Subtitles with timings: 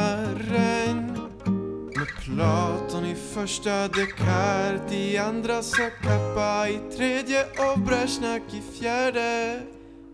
[1.96, 9.60] Med Platon i första Descartes i andra Sakappa i tredje och Brezjnak i fjärde.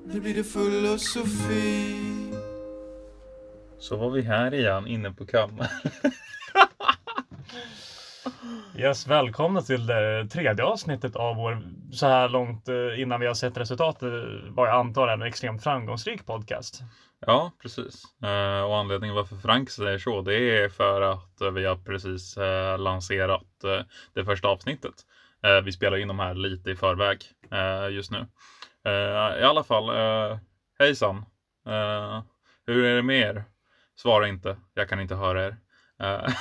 [0.07, 1.95] Nu blir det filosofi.
[3.79, 5.71] Så var vi här igen inne på kammaren.
[8.77, 13.35] Yes, välkomna till det tredje avsnittet av vår så här långt eh, innan vi har
[13.35, 16.83] sett resultatet eh, vad jag antar är en extremt framgångsrik podcast.
[17.27, 18.05] Ja, precis.
[18.23, 22.39] Eh, och anledningen varför Frank säger så, det är för att vi har precis
[22.79, 23.65] lanserat
[24.15, 24.95] det första avsnittet.
[25.65, 27.19] Vi spelar in de här lite i förväg
[27.91, 28.27] just nu.
[29.41, 29.91] I alla fall,
[30.79, 31.25] hejsan.
[32.67, 33.45] Hur är det med er?
[33.97, 35.57] Svara inte, jag kan inte höra er.
[36.01, 36.35] Eh,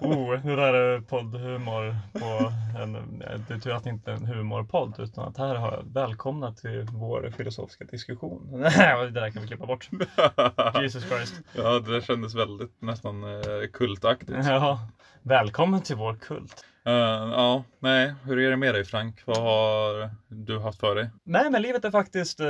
[0.00, 2.52] Oh, det där är poddhumor på
[2.82, 5.84] en, det är tur att det inte är en humorpodd utan att här har jag
[5.94, 8.48] välkomna till vår filosofiska diskussion.
[8.60, 9.88] det där kan vi klippa bort.
[10.82, 11.34] Jesus Christ.
[11.52, 13.40] ja, det där kändes väldigt nästan eh,
[13.72, 14.46] kultaktigt.
[14.46, 14.88] Ja,
[15.22, 16.64] välkommen till vår kult.
[16.86, 16.92] Eh,
[17.32, 19.20] ja, nej, hur är det med dig Frank?
[19.24, 21.10] Vad har du haft för dig?
[21.24, 22.46] Nej, men livet är faktiskt eh,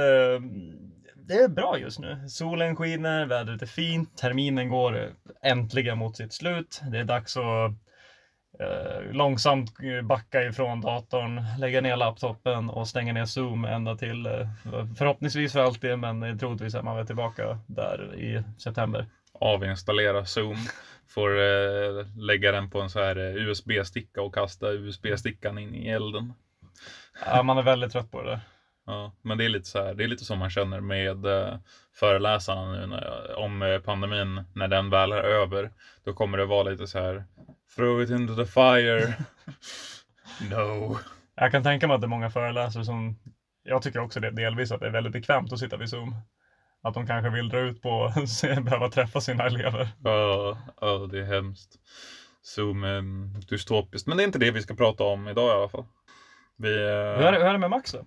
[1.27, 2.28] det är bra just nu.
[2.28, 6.81] Solen skiner, vädret är fint, terminen går äntligen mot sitt slut.
[6.92, 7.70] Det är dags att
[8.61, 9.70] eh, långsamt
[10.05, 14.48] backa ifrån datorn, lägga ner laptopen och stänga ner Zoom ända till eh,
[14.98, 19.06] förhoppningsvis för alltid, men troligtvis är man väl tillbaka där i september.
[19.33, 20.56] Avinstallera Zoom.
[21.09, 25.88] Får eh, lägga den på en så här eh, USB-sticka och kasta USB-stickan in i
[25.88, 26.33] elden.
[27.27, 28.41] Ja, man är väldigt trött på det där.
[28.87, 31.59] Ja, men det är lite så här, det är lite som man känner med eh,
[31.95, 34.45] föreläsarna nu när, om eh, pandemin.
[34.55, 35.71] När den väl är över,
[36.05, 37.25] då kommer det vara lite så här
[37.77, 39.15] Throw it into the fire.
[40.51, 40.99] no.
[41.35, 43.17] Jag kan tänka mig att det är många föreläsare som,
[43.62, 46.15] jag tycker också det delvis att det är väldigt bekvämt att sitta vid Zoom.
[46.83, 49.89] Att de kanske vill dra ut på att behöva träffa sina elever.
[50.05, 51.75] Ja, ja, det är hemskt.
[52.43, 53.03] Zoom är
[53.49, 54.09] dystopiskt.
[54.09, 55.84] Men det är inte det vi ska prata om idag i alla fall.
[56.56, 58.06] Vi, eh, Hur är, det, hur är det med Max då?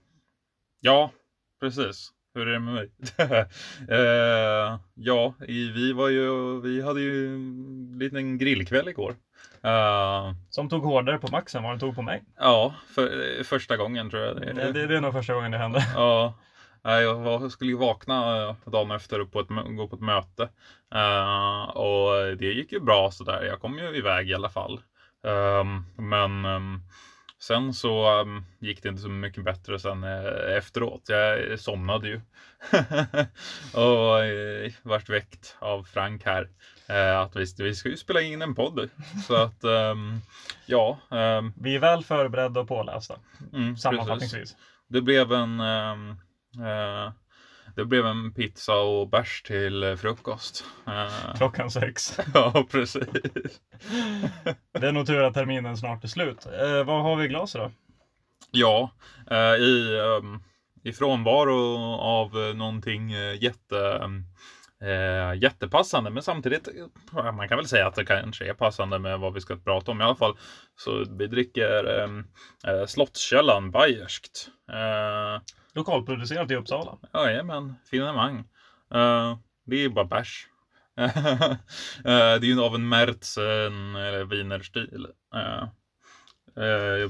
[0.79, 1.11] Ja,
[1.59, 2.11] precis.
[2.33, 2.91] Hur är det med mig?
[3.89, 9.15] eh, ja, vi var ju, vi hade ju en liten grillkväll igår.
[9.63, 12.23] Eh, Som tog hårdare på Max än vad den tog på mig.
[12.39, 14.35] ja, för, första gången tror jag.
[14.35, 15.85] Det, Det, det, är nog första gången det hände.
[15.95, 16.33] Ja,
[16.83, 20.01] jag var, jag skulle ju vakna eh, dagen efter och på ett, gå på ett
[20.01, 20.49] möte.
[20.95, 23.43] Eh, och det gick ju bra sådär.
[23.43, 24.81] Jag kom ju iväg i alla fall.
[25.27, 26.81] Ehm, men ehm,
[27.39, 31.01] sen så ehm, gick det inte så mycket bättre sen eh, efteråt.
[31.07, 32.21] Jag somnade ju.
[33.73, 36.49] och uh, vart väckt av Frank här.
[36.87, 38.89] eh, att vi, vi ska ju spela in en podd.
[39.27, 40.19] Så att ehm,
[40.65, 40.99] ja.
[41.11, 43.15] ehm, Vi är väl förberedda och pålästa.
[43.53, 43.83] mm, precis.
[43.83, 44.55] Sammanfattningsvis.
[44.89, 46.09] Det blev en ehm,
[46.59, 47.11] eh,
[47.77, 50.65] Det blev en pizza och bärs till eh, frukost.
[50.87, 52.19] Eh, Klockan sex.
[52.33, 53.03] ja, precis.
[54.71, 56.45] Det är nog tur att terminen snart är slut.
[56.45, 57.71] Eh, vad har vi i glaset då?
[58.51, 58.91] Ja,
[59.31, 60.43] eh, i, um,
[60.83, 64.09] i frånvaro av eh, någonting eh, jätte,
[64.81, 69.19] eh, jättepassande, men samtidigt, eh, man kan väl säga att det kanske är passande med
[69.19, 70.37] vad vi ska prata om i alla fall.
[70.75, 72.09] Så vi dricker eh,
[72.73, 74.49] eh, Slottskällan Bayerskt.
[74.71, 75.41] Eh,
[75.73, 76.97] Lokalproducerat i Uppsala.
[77.13, 78.37] Jajamän, finemang.
[78.95, 80.47] Uh, det är bara bärs.
[82.05, 85.07] Eh, det är ju av en Märzen eller Wienerstil.
[85.35, 85.67] Uh,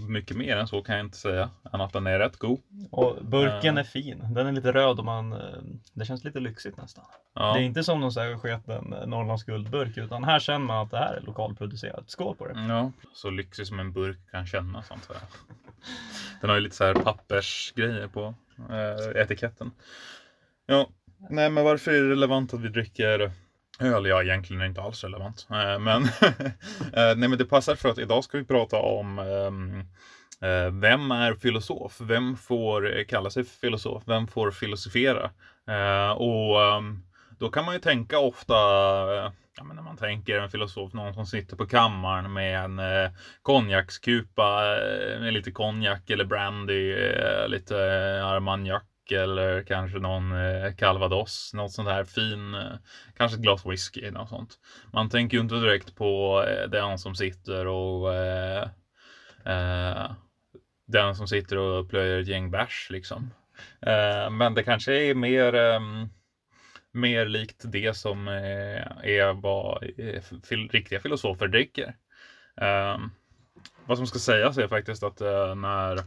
[0.10, 1.50] mycket mer än så kan jag inte säga.
[1.74, 2.60] Än att den är rätt god.
[2.92, 3.80] Och burken Eh.
[3.80, 4.28] är fin.
[4.34, 5.40] Den är lite röd och man, eh,
[5.94, 7.06] det känns lite lyxigt nästan.
[7.36, 10.92] Ja, Det är inte som någon sketen eh, Norrlands guldburk utan här känner man att
[10.92, 12.10] det här är lokalproducerat.
[12.10, 12.66] Skål på det.
[12.70, 15.24] ja, så lyxig som en burk kan kännas antar jag.
[16.42, 18.34] Den har ju lite så här pappersgrejer på
[19.16, 19.72] etiketten.
[20.66, 20.88] Ja,
[21.30, 23.32] nej men varför är det relevant att vi dricker
[23.80, 24.06] öl?
[24.06, 25.48] Ja, egentligen är det inte alls relevant.
[25.52, 26.04] Eh, men,
[26.94, 29.80] eh, nej, men det passar för att idag ska vi prata om ehm,
[30.42, 32.02] eh, vem är filosof?
[32.02, 34.04] Vem får kalla sig för filosof?
[34.06, 35.32] Vem får filosofera?
[36.16, 37.04] Och ehm,
[37.40, 38.54] då kan man ju tänka ofta,
[39.58, 43.12] ja, men när man tänker en filosof, någon som sitter på kammaren med en eh,
[43.42, 50.76] konjakskupa eh, med lite konjak eller brandy, eh, lite eh, armagnac eller kanske någon eh,
[50.76, 52.78] calvados, något sånt här fin, eh,
[53.18, 54.60] kanske ett glas whisky något sånt.
[54.94, 58.70] Man tänker ju inte direkt på eh, den som sitter och eh,
[59.46, 60.12] eh,
[60.88, 63.34] den som sitter och plöjer ett gäng bärs liksom.
[63.82, 66.10] Eh, men det kanske är mer ehm,
[66.92, 69.84] mer likt det som är vad
[70.44, 71.96] fil- riktiga filosofer dricker.
[72.62, 73.12] Ehm,
[73.86, 76.04] vad som ska sägas är faktiskt att eh, när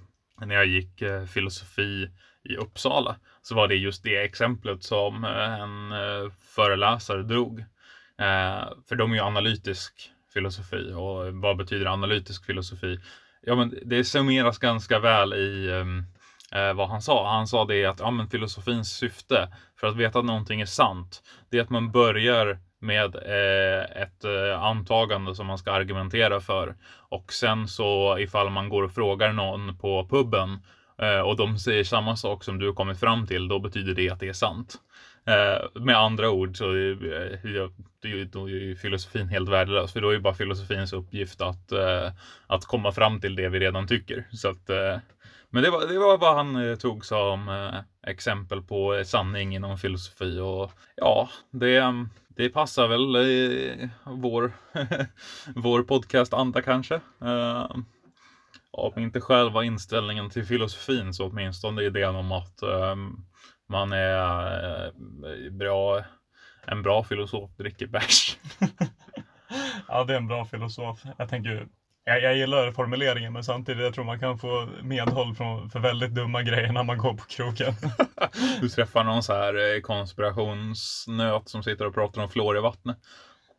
[0.46, 2.10] när jag gick eh, filosofi
[2.44, 7.60] i Uppsala så var det just det exemplet som eh, en eh, föreläsare drog.
[8.18, 13.00] Eh, för de är ju analytisk filosofi och vad betyder analytisk filosofi?
[13.42, 16.04] Ja, men det summeras ganska väl i ehm,
[16.52, 17.32] eh, vad han sa.
[17.32, 19.48] Han sa det att ja, men filosofins syfte
[19.80, 24.24] för att veta att någonting är sant, det är att man börjar med eh, ett
[24.24, 26.76] eh, antagande som man ska argumentera för.
[27.08, 30.58] Och sen så ifall man går och frågar någon på puben
[31.02, 34.20] Eh, och de säger samma sak som du kommit fram till, då betyder det att
[34.20, 34.74] det är sant.
[35.26, 37.50] Eh, med andra ord så är, eh,
[38.02, 41.72] är ju filosofin helt värdelös, för då är ju bara filosofins uppgift att,
[42.46, 44.26] att komma fram till det vi redan tycker.
[44.32, 44.68] Så att,
[45.50, 47.70] men det var, det var vad han tog som
[48.06, 51.82] exempel på sanning inom filosofi och ja, det,
[52.28, 54.52] det passar väl i vår,
[55.54, 57.00] vår podcast anda kanske.
[58.72, 63.26] Om inte själva inställningen till filosofin så åtminstone idén om att um,
[63.68, 66.04] man är uh, bra,
[66.66, 68.38] en bra filosof dricker bärs.
[69.88, 71.00] ja, det är en bra filosof.
[71.18, 71.68] Jag tänker
[72.04, 76.14] jag, jag gillar formuleringen men samtidigt jag tror man kan få medhåll från, för väldigt
[76.14, 77.74] dumma grejer när man går på krogen.
[78.60, 82.98] du träffar någon så här eh, konspirationsnöt som sitter och pratar om fluor i vattnet.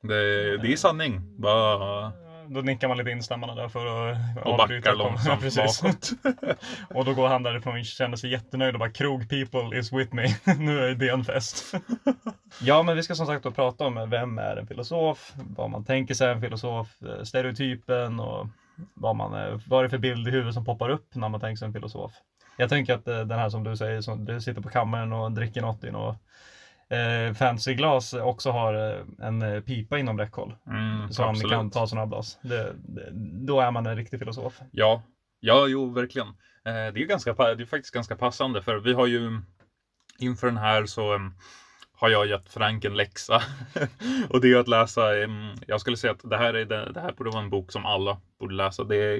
[0.01, 1.41] Det, det är sanning.
[1.41, 2.11] Bara
[2.53, 5.81] då nickar man lite instämmande där för att Och backar långsamt precis.
[5.81, 6.11] bakåt.
[6.89, 10.15] och då går han därifrån och känner sig jättenöjd och bara krog people is with
[10.15, 10.27] me.
[10.57, 11.75] nu är en fest.
[12.61, 15.85] ja, men vi ska som sagt då prata om vem är en filosof, vad man
[15.85, 18.47] tänker sig en filosof, eh, stereotypen och
[18.93, 21.57] vad, man, vad är det för bild i huvudet som poppar upp när man tänker
[21.57, 22.11] sig en filosof.
[22.57, 25.31] Jag tänker att eh, den här som du säger, som du sitter på kammaren och
[25.31, 26.17] dricker något i något
[26.91, 30.55] eh, fancy glas också har eh, en eh, pipa inom räckhåll.
[30.67, 31.51] Mm, så absolut.
[31.51, 32.21] man kan ta sådana.
[32.41, 33.09] Det, det,
[33.45, 34.59] då är man en riktig filosof.
[34.71, 35.03] Ja,
[35.39, 36.27] ja jo verkligen.
[36.65, 39.41] Eh, det, är ganska, det är faktiskt ganska passande för vi har ju
[40.19, 41.33] inför den här så um,
[41.93, 43.41] har jag gett Frank en läxa.
[44.29, 47.01] och det är att läsa, um, jag skulle säga att det här, är det, det
[47.01, 48.83] här borde vara en bok som alla borde läsa.
[48.83, 49.17] Det är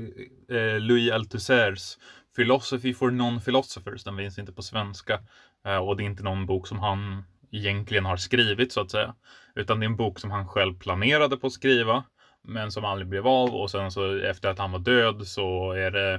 [0.51, 1.97] uh, Louis Althusers
[2.35, 4.03] Philosophy for Non-Philosophers.
[4.03, 5.19] Den finns inte på svenska.
[5.67, 9.15] Uh, och det är inte någon bok som han egentligen har skrivit så att säga.
[9.55, 12.03] Utan det är en bok som han själv planerade på att skriva.
[12.43, 15.91] Men som aldrig blev av och sen så efter att han var död så är
[15.91, 16.13] det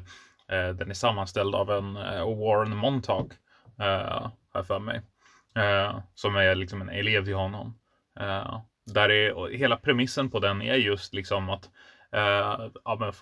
[0.49, 3.32] eh, den är sammanställd av en eh, Warren Montag.
[3.79, 5.02] Eh, här för mig.
[5.56, 7.79] Eh, som är liksom en elev till honom.
[8.20, 11.70] Eh, där är, hela premissen på den är just liksom att,
[12.12, 12.61] eh,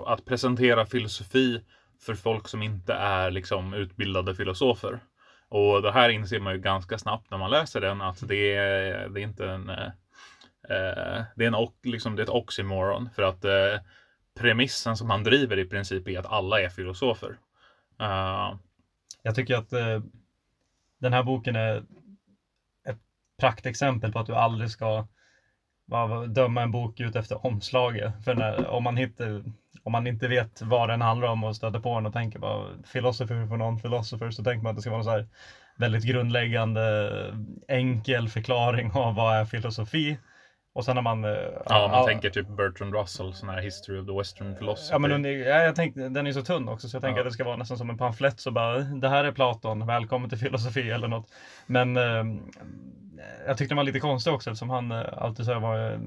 [0.07, 1.65] att presentera filosofi
[2.01, 5.01] för folk som inte är liksom utbildade filosofer.
[5.51, 9.09] Och det här inser man ju ganska snabbt när man läser den att det är,
[9.09, 9.69] det är inte en
[10.71, 13.81] eh, det är, en, liksom, det är ett oxymoron för att eh,
[14.35, 17.39] premissen som han driver i princip är att alla är filosofer.
[18.01, 18.57] Uh,
[19.23, 20.01] jag tycker att eh,
[20.99, 21.77] den här boken är
[22.89, 22.99] ett
[23.41, 25.07] praktexempel på att du aldrig ska
[26.29, 28.25] döma en bok ut efter omslaget.
[28.25, 29.45] För när, om, man hittar,
[29.83, 32.67] om man inte vet vad den handlar om och stöter på den och tänker bara
[32.93, 35.27] philosophy for non-philosopher så tänker man att det ska vara en så här
[35.77, 37.11] väldigt grundläggande
[37.69, 40.19] enkel förklaring av vad är filosofi.
[40.73, 41.25] Och sen när man...
[41.25, 41.31] Eh,
[41.67, 44.93] ja, man tänker typ Bertrand Russell, sån här History of the Western Philosophy.
[44.93, 47.27] Ja, men ja, jag tänkte, den är så tunn också så jag tänker ja.
[47.27, 50.29] att det ska vara nästan som en pamflett så bara, det här är Platon, välkommen
[50.29, 51.27] till filosofi eller något.
[51.67, 52.25] Men eh,
[53.47, 56.01] jag tyckte den var lite konstig också eftersom han eh, alltid så var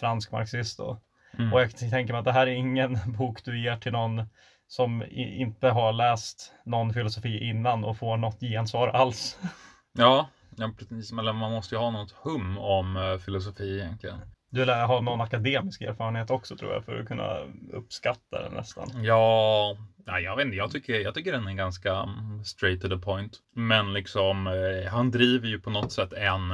[0.00, 0.80] fransk marxist.
[0.80, 0.98] Och,
[1.38, 1.52] mm.
[1.52, 4.22] och jag tänker mig att det här är ingen bok du ger till någon
[4.66, 9.38] som inte har läst någon filosofi innan och får något gensvar alls.
[9.96, 11.12] Ja, ja precis.
[11.12, 14.20] Man måste ju ha något hum om uh, filosofi egentligen.
[14.50, 17.38] Du lär ha någon akademisk erfarenhet också tror jag för att kunna
[17.72, 19.04] uppskatta den nästan.
[19.04, 19.76] Ja,
[20.06, 22.98] Ja, jag vet inte, jag tycker, jag tycker den är ganska mm, straight to the
[22.98, 23.38] point.
[23.54, 26.50] Men liksom, eh, han driver ju på något sätt en,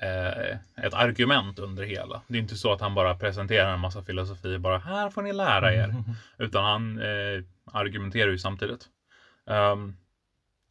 [0.00, 2.22] eh, ett argument under hela.
[2.26, 5.32] Det är inte så att han bara presenterar en massa filosofi, bara här får ni
[5.32, 5.84] lära er.
[5.84, 6.04] Mm.
[6.38, 8.86] Utan han eh, argumenterar ju samtidigt.
[9.44, 9.96] Um,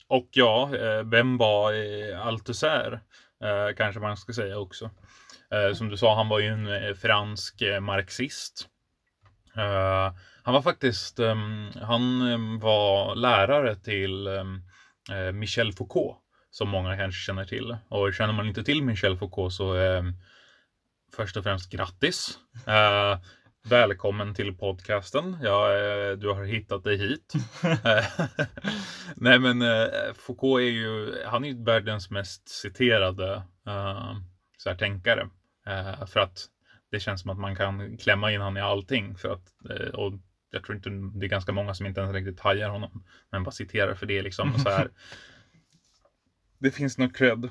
[0.08, 1.74] och ja, eh, vem var
[2.16, 3.00] Althusser?
[3.44, 4.90] Eh, kanske man ska säga också.
[5.76, 8.68] Som du sa, han var ju en fransk marxist.
[10.44, 14.30] Han var faktiskt, um, han um, var lärare till
[15.34, 16.18] Michel Foucault.
[16.52, 17.78] Som många kanske känner till.
[17.88, 19.76] Och känner man inte till Michel Foucault så
[21.16, 22.40] först och främst grattis.
[22.68, 23.22] Uh,
[23.70, 25.38] välkommen till podcasten.
[25.44, 25.68] Ja,
[26.16, 27.34] du har hittat dig hit.
[29.16, 29.64] Nej men
[30.16, 33.44] Foucault är ju, han är ju världens mest citerade
[34.58, 35.30] så här, tänkare.
[36.08, 36.48] för att
[36.92, 39.16] det känns som att man kan klämma in han i allting.
[39.16, 40.14] För att, eh, och
[40.52, 43.04] jag tror inte det är ganska många som inte ens riktigt hajar honom.
[43.32, 44.90] Men bara citerar för det är liksom så här.
[46.62, 47.50] Det finns något cred.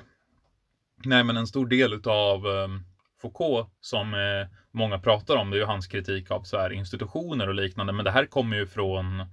[1.05, 2.83] Nej, men en stor del utav um,
[3.21, 7.47] Foucault som eh, många pratar om, det är ju hans kritik av så här institutioner
[7.47, 7.93] och liknande.
[7.93, 9.25] Men det här kommer ju från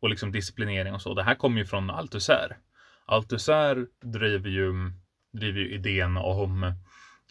[0.00, 1.14] och liksom disciplinering och så.
[1.14, 2.56] Det här kommer ju från Althusser.
[3.06, 4.92] Althusser driver ju,
[5.32, 6.62] driver ju idén om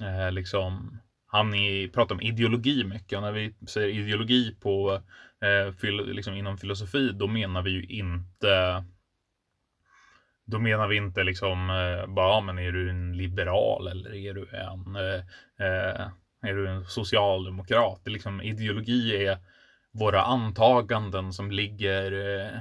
[0.01, 5.01] eh, liksom han är, pratar om ideologi mycket och när vi säger ideologi på,
[5.41, 8.83] eh, fil, liksom inom filosofi då menar vi ju inte
[10.45, 14.47] då menar vi inte liksom eh, bara, men är du en liberal eller är du
[14.50, 16.07] en, eh, eh
[16.41, 18.01] är du en socialdemokrat?
[18.03, 19.38] Det liksom, ideologi är
[19.91, 22.59] våra antaganden som ligger eh,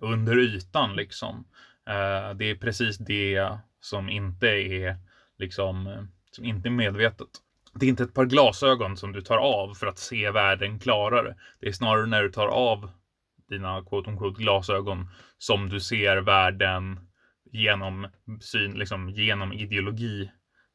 [0.00, 1.44] under ytan liksom.
[1.88, 4.96] Eh, det är precis det som inte är
[5.38, 7.28] liksom, som inte är medvetet.
[7.74, 11.36] Det är inte ett par glasögon som du tar av för att se världen klarare.
[11.60, 12.90] Det är snarare när du tar av
[13.48, 17.08] dina quote unquote glasögon som du ser världen
[17.54, 18.08] genom
[18.40, 20.30] syn, liksom genom ideologi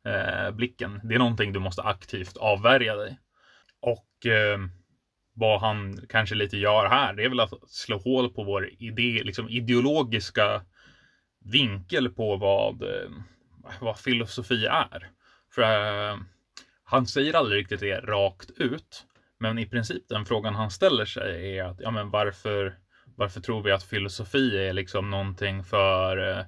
[0.06, 1.02] eh, blicken.
[1.04, 3.20] Det är någonting du måste aktivt avvärja dig.
[3.82, 4.60] Och eh,
[5.34, 9.24] vad han kanske lite gör här, det är väl att slå hål på vår idé,
[9.24, 10.62] liksom ideologiska
[11.46, 13.10] vinkel på vad, eh,
[13.80, 15.10] vad filosofi är.
[15.56, 16.18] För eh,
[16.84, 19.06] han säger aldrig riktigt det rakt ut.
[19.40, 22.78] Men i princip den frågan han ställer sig är att ja, men varför,
[23.16, 26.46] varför tror vi att filosofi är liksom någonting för eh,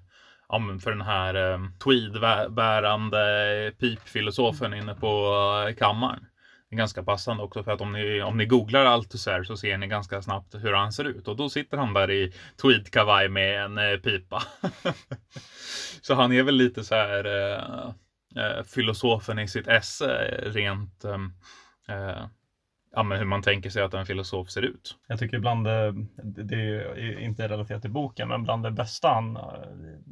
[0.51, 5.34] ja, men för den här eh, tweedbärande pipfilosofen inne på
[5.67, 6.25] eh, kammaren.
[6.70, 9.77] Det är ganska passande också för att om ni, om ni googlar Althusser så ser
[9.77, 13.63] ni ganska snabbt hur han ser ut och då sitter han där i tweedkavaj med
[13.63, 14.43] en eh, pipa.
[16.01, 17.93] så han är väl lite så här eh,
[18.43, 21.34] eh, filosofen i sitt esse eh, rent ehm,
[21.88, 22.25] eh,
[22.96, 24.96] ja, men hur man tänker sig att en filosof ser ut.
[25.08, 25.94] Jag tycker ibland, eh,
[26.24, 29.44] det är inte relaterat till boken, men bland det bästa han, eh,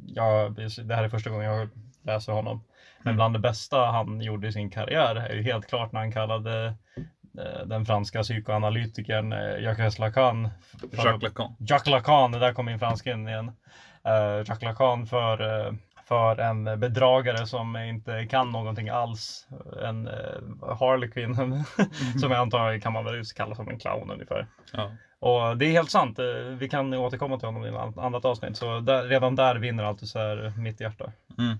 [0.06, 1.68] jag, det här är första gången jag
[2.02, 2.64] läser honom,
[3.02, 6.12] men bland det bästa han gjorde i sin karriär är ju helt klart när han
[6.12, 6.74] kallade
[7.38, 9.30] eh, den franska psykoanalytikern
[9.62, 10.48] Jacques Lacan.
[10.92, 11.56] Jacques Lacan.
[11.58, 13.52] Jacques Lacan, det där kom min franska in igen.
[14.46, 15.38] Jacques Lacan för
[16.10, 19.46] för en bedragare som inte kan någonting alls.
[19.82, 21.34] En uh, harlequin
[22.20, 24.46] som jag antar kan man väl kalla som en clown ungefär.
[24.72, 24.90] Ja.
[25.18, 26.18] Och det är helt sant.
[26.18, 26.24] Eh,
[26.58, 28.56] vi kan återkomma till honom i ett annat avsnitt.
[28.56, 31.12] Så där, redan där vinner alltid så här mitt hjärta.
[31.38, 31.58] Mm.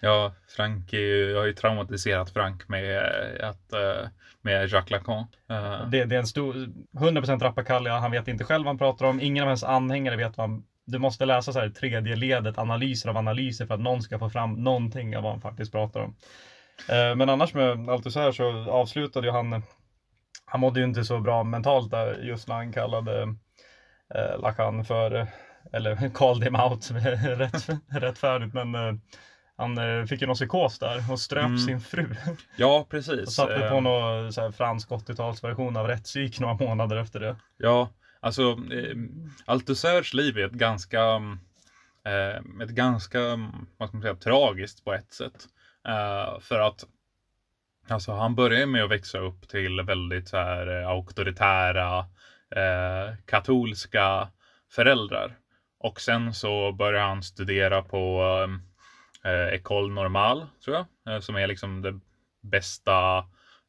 [0.00, 3.02] Ja, Frank är ju, jag har ju traumatiserat Frank med,
[3.40, 4.08] att, eh,
[4.42, 5.26] med Jacques Lacan.
[5.90, 6.54] Det, det, är en stor,
[6.92, 7.98] 100% rappakalja.
[7.98, 9.20] Han vet inte själv vad han pratar om.
[9.20, 13.08] Ingen av hans anhängare vet vad han du måste läsa så här tredje ledet, analyser
[13.08, 16.14] av analyser för att någon ska få fram någonting av vad han faktiskt pratar om.
[16.88, 19.62] Eh, men annars med allt så avslutade ju han,
[20.44, 23.22] han mådde ju inte så bra mentalt där just när han kallade
[24.14, 25.26] eh, Lacan för,
[25.72, 26.90] eller called him out
[27.24, 28.92] rätt, rättfärdigt, men eh,
[29.56, 31.58] han fick ju någon psykos där och ströp mm.
[31.58, 32.14] sin fru.
[32.56, 33.26] Ja, precis.
[33.26, 37.36] Och satte på någon fransk 80-talsversion av rättspsyk några månader efter det.
[37.56, 37.88] Ja,
[38.20, 38.96] Alltså, eh,
[39.44, 41.00] Althusers liv är ett ganska,
[42.04, 43.18] eh, ett ganska,
[43.76, 45.46] vad ska man säga, tragiskt på ett sätt.
[45.88, 46.84] Eh, för att
[47.88, 51.98] Alltså han börjar med att växa upp till väldigt så här eh, auktoritära
[52.56, 54.28] eh, katolska
[54.70, 55.38] föräldrar.
[55.78, 58.22] Och sen så börjar han studera på
[59.24, 62.00] eh, École Normale, tror jag, eh, som är liksom det
[62.42, 63.24] bästa Eh,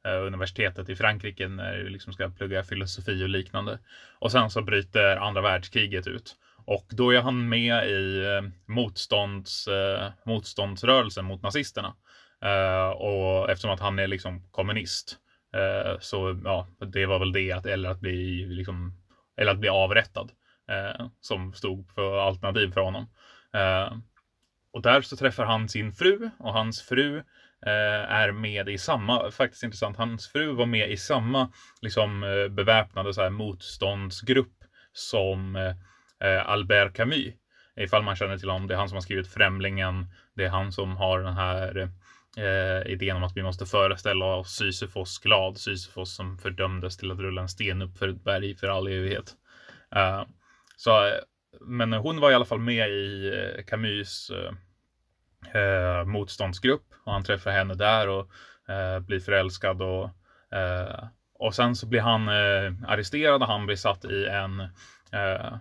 [0.05, 3.79] Eh, universitetet i Frankrike när du liksom ska plugga filosofi och liknande.
[4.20, 6.36] Och sen så bryter andra världskriget ut.
[6.65, 11.96] Och då är han med i eh, motstånds, eh, motståndsrörelsen mot nazisterna.
[12.41, 15.17] Eh, och eftersom att han är liksom kommunist.
[15.55, 18.93] Eh, så ja, det var väl det, att, eller, att bli, liksom,
[19.38, 20.31] eller att bli avrättad.
[21.22, 23.10] som stod för alternativ för honom.
[24.74, 27.24] och där så träffar han sin fru och hans fru Eh,
[27.65, 31.51] Eh, är med i samma, faktiskt intressant, hans fru var med i samma
[31.81, 34.57] liksom, eh, beväpnade så här, motståndsgrupp
[34.93, 35.75] som eh,
[36.29, 37.33] eh, Albert Camus.
[37.75, 40.07] Ifall man känner till honom, det är han som har skrivit Främlingen.
[40.35, 41.89] Det är han som har den här
[42.37, 47.19] eh, idén om att vi måste föreställa oss Sisyfos glad, Sisyfos som fördömdes till att
[47.19, 49.33] rulla en sten upp för ett berg för all evighet.
[49.95, 50.23] Eh,
[50.75, 51.11] så,
[51.61, 54.31] men hon var i alla fall med i Camus
[55.53, 58.29] eh, motståndsgrupp och han träffar henne där och
[58.74, 60.10] eh, blir förälskad och,
[60.57, 64.60] eh, och sen så blir han eh, arresterad och han blir satt i en
[65.12, 65.53] eh,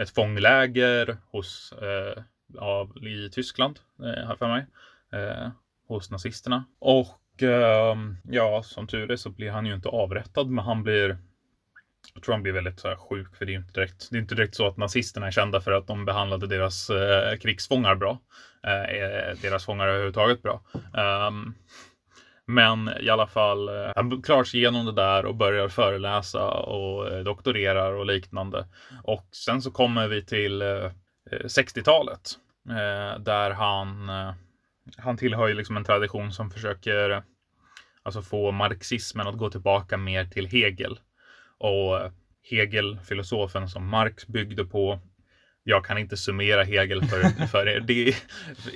[0.00, 2.22] ett fångläger hos eh,
[2.58, 4.66] av, i Tyskland, eh, har för mig,
[5.12, 5.48] eh,
[5.88, 6.64] hos nazisterna.
[6.78, 11.18] Och eh, ja, som tur är så blir han ju inte avrättad, men han blir
[12.14, 14.08] jag tror han blir väldigt så här, sjuk för det är inte direkt.
[14.10, 17.36] Det är inte direkt så att nazisterna är kända för att de behandlade deras eh,
[17.36, 18.18] krigsfångar bra.
[18.66, 20.62] Eh, eh deras fångar överhuvudtaget bra.
[21.28, 21.54] Um,
[22.46, 27.08] men i alla fall, eh, han klarar sig igenom det där och börjar föreläsa och
[27.08, 28.66] eh, doktorerar och liknande.
[29.04, 30.84] Och sen så kommer vi till eh,
[31.30, 32.30] eh 60-talet
[32.68, 34.32] eh, där han, eh,
[34.96, 37.22] han tillhör ju liksom en tradition som försöker
[38.02, 40.98] alltså få marxismen att gå tillbaka mer till Hegel.
[41.62, 42.12] Och
[42.50, 45.00] Hegel, filosofen som Marx byggde på.
[45.64, 47.80] Jag kan inte summera Hegel för, för er.
[47.80, 48.14] Det,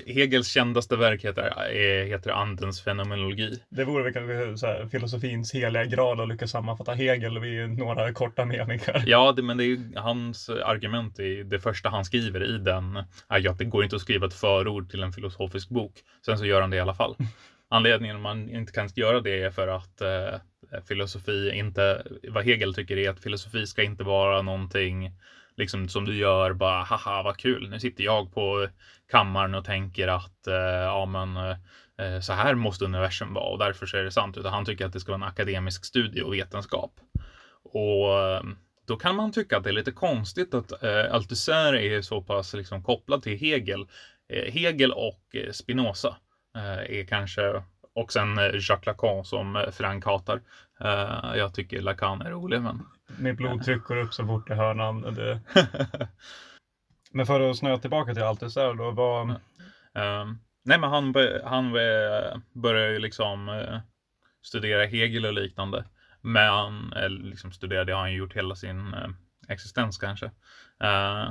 [0.06, 3.60] Hegels kändaste verk heter, heter Andens fenomenologi.
[3.68, 8.12] Det vore väl kanske så här, filosofins heliga grad att lyckas sammanfatta Hegel vid några
[8.12, 9.04] korta meningar.
[9.06, 13.38] Ja, det, men det är hans argument i det första han skriver i den är
[13.38, 15.92] ju att det går inte att skriva ett förord till en filosofisk bok.
[16.26, 17.16] Sen så gör han det i alla fall.
[17.68, 20.40] Anledningen man inte kan göra det är för att eh,
[20.88, 25.12] filosofi inte, vad Hegel tycker är att filosofi ska inte vara någonting
[25.56, 27.70] liksom som du gör bara haha vad kul.
[27.70, 28.68] Nu sitter jag på
[29.10, 30.54] kammaren och tänker att eh,
[30.84, 31.36] ja men
[31.98, 34.36] eh, så här måste universum vara och därför så är det sant.
[34.36, 37.00] Utan han tycker att det ska vara en akademisk studie och vetenskap.
[37.62, 38.42] Och eh,
[38.86, 42.54] då kan man tycka att det är lite konstigt att eh, Althusser är så pass
[42.54, 43.86] liksom, kopplad till Hegel.
[44.28, 46.16] Eh, Hegel och eh, Spinoza
[46.56, 47.62] är kanske
[47.94, 50.40] och sen Jacques Lacan som Frank hatar.
[51.34, 52.86] Jag tycker Lacan är rolig men
[53.18, 55.14] mitt blodtryck går upp så fort jag hör namnet.
[55.16, 55.40] Det...
[57.12, 59.28] men för att snöa tillbaka till där då, vad...
[59.28, 61.72] Um, nej men han, han
[62.52, 63.50] började ju liksom
[64.42, 65.84] studera Hegel och liknande.
[66.20, 68.94] Men eller liksom studera, det har han gjort hela sin
[69.48, 70.26] existens kanske.
[70.84, 71.30] Uh,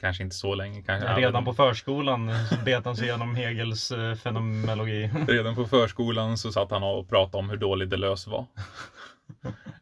[0.00, 0.82] kanske inte så länge.
[0.82, 1.44] Kanske Redan även...
[1.44, 2.30] på förskolan
[2.64, 5.10] bet han sig igenom Hegels fenomenologi.
[5.28, 8.46] Redan på förskolan så satt han och pratade om hur dålig Deleuze var.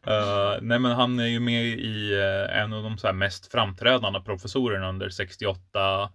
[0.07, 4.19] Uh, nej men han är ju med i uh, en av de så mest framträdande
[4.19, 6.09] professorerna under 68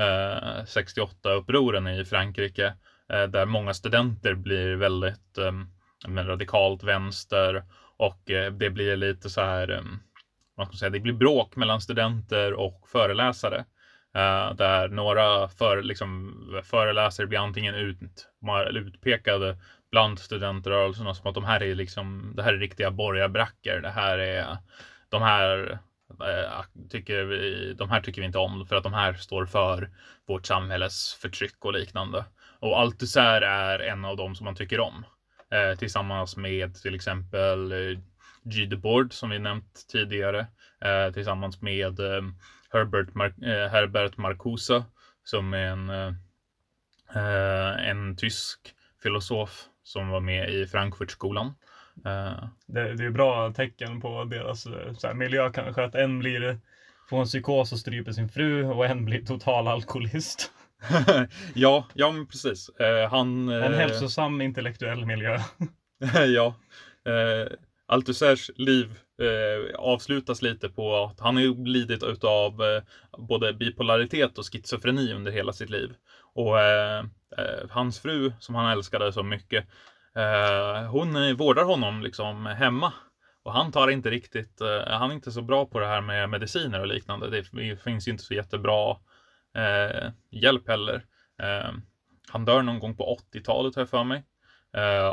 [0.00, 2.74] uh, 68 upproren i Frankrike.
[3.12, 5.70] Uh, där många studenter blir väldigt um,
[6.08, 7.64] radikalt vänster
[7.98, 10.00] och det blir lite så här um,
[10.56, 13.64] man ska säga, det blir bråk mellan studenter och föreläsare.
[14.14, 17.98] Eh, där några för, liksom, föreläsare blir antingen ut,
[18.72, 19.56] utpekade
[19.90, 23.80] bland studentrörelserna som att de här är liksom, det här är riktiga borgarbrackor.
[23.80, 24.56] Det här är,
[25.08, 25.78] de här
[26.20, 29.90] eh, tycker vi, de här tycker vi inte om för att de här står för
[30.28, 32.24] vårt samhälles förtryck och liknande.
[32.60, 35.04] Och Althusser är en av dem som man tycker om.
[35.50, 37.98] Eh, tillsammans med till exempel eh,
[38.46, 38.66] G.
[38.66, 40.46] Debord som vi nämnt tidigare.
[40.80, 42.22] Eh, tillsammans med eh,
[42.72, 44.84] Herbert, Mar eh, Herbert Marcuse
[45.24, 45.90] som är en,
[47.78, 51.54] en tysk filosof som var med i Frankfurtskolan.
[52.66, 54.62] Det, det är bra tecken på deras
[54.98, 56.60] så här, miljö kanske, att en blir
[57.10, 60.50] får en psykos och stryper sin fru och en blir total alkoholist.
[61.54, 62.70] ja, ja men precis.
[63.10, 65.40] Han, en hälsosam intellektuell miljö.
[66.26, 66.54] ja.
[67.90, 72.82] Uh, Althusers liv eh, avslutas lite på att han har lidit utav eh,
[73.18, 75.94] både bipolaritet och schizofreni under hela sitt liv.
[76.34, 76.98] Och eh,
[77.38, 79.66] eh, hans fru, som han älskade så mycket,
[80.16, 82.92] eh, hon eh, vårdar honom liksom hemma.
[83.42, 86.30] Och han tar inte riktigt, eh, han är inte så bra på det här med
[86.30, 87.30] mediciner och liknande.
[87.30, 87.44] Det
[87.84, 88.96] finns ju inte så jättebra
[89.56, 91.04] eh, hjälp heller.
[91.42, 91.70] Eh,
[92.28, 94.24] han dör någon gång på 80-talet har jag för mig.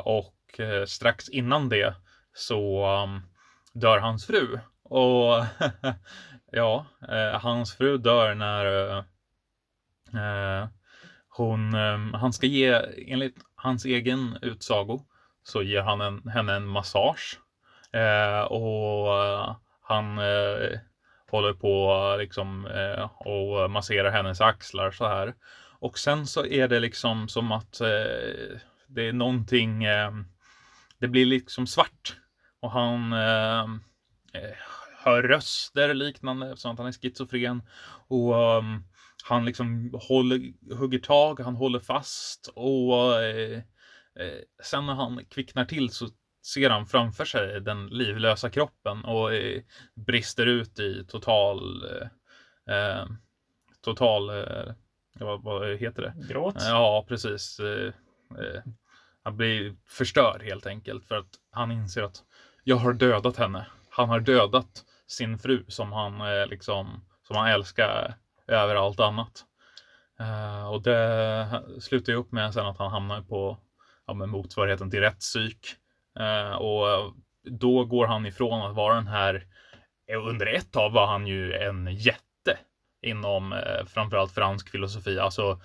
[0.04, 1.96] och strax innan det
[2.34, 3.22] så um,
[3.74, 4.60] dör hans fru.
[4.84, 5.46] Och
[6.52, 9.04] ja, eh, hans fru dör när eh,
[10.22, 10.68] eh,
[11.30, 15.06] hon, eh, han ska ge, enligt hans egen utsago,
[15.44, 17.40] så ger han en, henne en massage.
[17.94, 19.08] Eh, och
[19.82, 20.80] han eh,
[21.32, 25.34] håller på liksom eh, och masserar hennes axlar så här.
[25.80, 30.26] Och sen så är det liksom som att eh, det är någonting, ehm,
[31.00, 32.18] det blir liksom svart.
[32.64, 33.80] Och han ehm,
[34.34, 34.58] eh,
[34.98, 37.62] hör röster liknande eftersom att han är schizofren.
[38.08, 38.84] Och um,
[39.24, 43.58] han liksom håller, hugger tag, han håller fast och eh,
[44.20, 46.08] eh, sen när han kvicknar till så
[46.46, 49.62] ser han framför sig den livlösa kroppen och eh,
[49.96, 53.06] brister ut i total eh, eh
[53.82, 54.74] total eh,
[55.14, 56.34] vad, vad, heter det?
[56.34, 56.56] Gråt?
[56.60, 57.60] Ja, precis.
[59.24, 62.24] han blir förstörd helt enkelt för att han inser att
[62.64, 63.66] jag har dödat henne.
[63.90, 68.16] Han har dödat sin fru som han eh, liksom som han älskar
[68.48, 69.46] över allt annat.
[70.20, 73.58] Eh, och det slutar ju upp med sen att han hamnar på
[74.08, 75.76] ja, med motsvarigheten till rättspsyk.
[76.20, 79.48] Eh, och då går han ifrån att vara den här
[80.12, 82.58] under ett tag var han ju en jätte
[83.02, 85.20] inom eh, framförallt fransk filosofi.
[85.20, 85.62] Alltså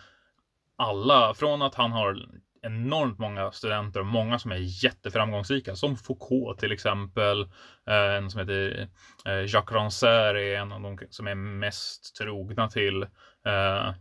[0.77, 2.29] alla, från att han har
[2.63, 7.43] enormt många studenter och många som är jätteframgångsrika som Foucault till exempel.
[7.87, 8.89] Eh, en som heter
[9.27, 13.03] eh, Jacques Rancière är en av de som är mest trogna till
[13.47, 13.93] eh,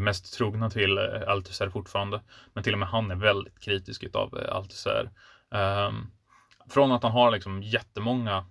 [0.00, 2.20] mest trogna till Althusser fortfarande.
[2.54, 5.10] Men till och med han är väldigt kritisk utav Althusser.
[5.54, 6.06] Ehm,
[6.70, 8.46] från att han har liksom jättemånga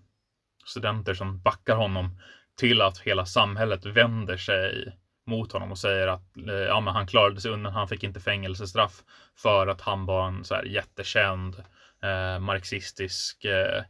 [0.66, 2.20] studenter som backar honom
[2.56, 4.99] till att hela samhället vänder sig
[5.30, 7.74] mot honom och säger att eh, ja, men han klarade sig undan.
[7.74, 9.04] Han fick inte fängelsestraff
[9.36, 11.56] för att han var en så här jättekänd
[12.04, 13.84] eh, marxistisk eh,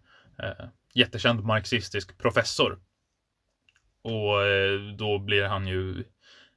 [0.43, 2.79] eh, jättekänd marxistisk professor.
[4.01, 6.03] Och eh, då blir han ju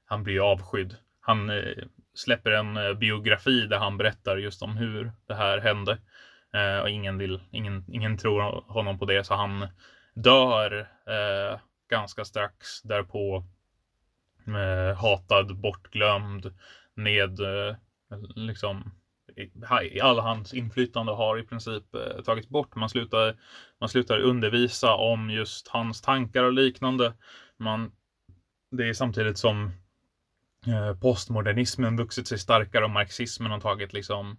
[0.05, 0.97] han blir avskydd.
[1.21, 5.99] Han eh, släpper en eh, biografi där han berättar just om hur det här hände.
[6.55, 9.69] Eh, och ingen vill, ingen, ingen tror honom på det så han
[10.15, 10.89] dör
[11.91, 13.45] ganska strax därpå
[14.47, 16.55] eh, hatad, bortglömd,
[16.97, 17.41] ned...
[17.41, 17.77] eh,
[18.35, 18.91] liksom
[20.03, 22.75] all hans inflytande har i princip eh, tagits bort.
[22.75, 23.37] Man slutar,
[23.81, 27.13] man slutar undervisa om just hans tankar och liknande.
[27.59, 27.93] Man,
[28.71, 29.71] det är samtidigt som
[30.67, 34.37] eh, postmodernismen vuxit sig starkare och marxismen har tagit liksom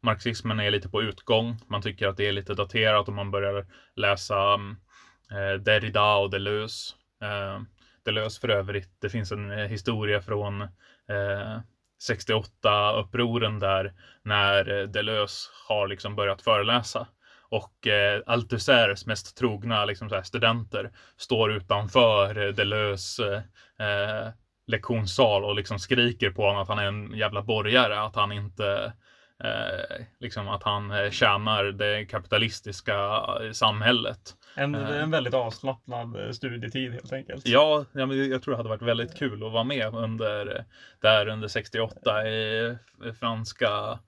[0.00, 1.56] Marxismen är lite på utgång.
[1.66, 4.76] Man tycker att det är lite daterat och man börjar läsa mm,
[5.30, 6.94] eh, Derrida och Deleuze.
[7.22, 7.62] Eh,
[8.06, 8.90] jättelös för övrigt.
[9.00, 11.60] Det finns en eh, historia från eh,
[12.08, 13.92] 68-upproren där
[14.22, 17.06] när Deleuze har liksom börjat föreläsa
[17.48, 23.36] och eh, Althusers mest trogna liksom, så studenter står utanför eh, Deleuze
[23.78, 24.28] eh,
[24.66, 28.92] lektionssal och liksom skriker på honom att han är en jävla borgare, att han inte
[29.44, 34.18] eh, liksom att han eh, tjänar det kapitalistiska eh, samhället.
[34.54, 37.48] En, en väldigt avslappnad studietid helt enkelt.
[37.48, 40.64] Ja, jag tror det hade varit väldigt kul att vara med under
[41.00, 42.78] där under 68 i
[43.20, 43.98] franska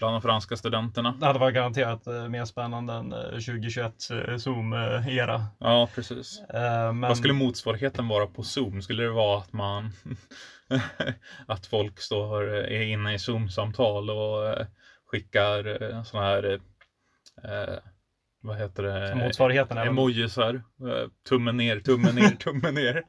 [0.00, 1.14] bland de franska studenterna.
[1.20, 3.94] Det hade varit garanterat mer spännande än 2021
[4.38, 5.46] Zoom-era.
[5.58, 6.42] Ja, precis.
[6.52, 7.00] Men...
[7.00, 8.82] Vad skulle motsvarigheten vara på Zoom?
[8.82, 9.92] Skulle det vara att man
[11.46, 14.66] att folk står, är inne i Zoom-samtal och eh,
[15.06, 16.60] skickar eh, sådana här
[17.44, 17.78] eh,
[18.40, 19.14] vad heter det?
[19.14, 20.62] Motsvarigheten Emojisar.
[21.28, 23.02] Tummen ner, tummen ner, tummen ner.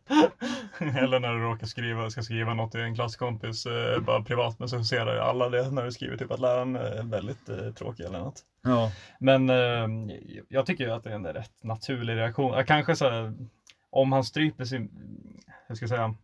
[0.79, 3.67] Eller när du råkar skriva, ska skriva något till en klasskompis
[4.01, 7.49] bara privat men så ser alla det när du skriver typ att läraren är väldigt
[7.49, 8.41] eh, tråkig eller något.
[8.63, 8.91] Ja.
[9.19, 10.15] Men eh,
[10.49, 12.65] jag tycker ju att det är en rätt naturlig reaktion.
[12.65, 13.33] Kanske så här,
[13.89, 14.89] om han stryper sin,
[15.67, 16.15] hur ska jag säga,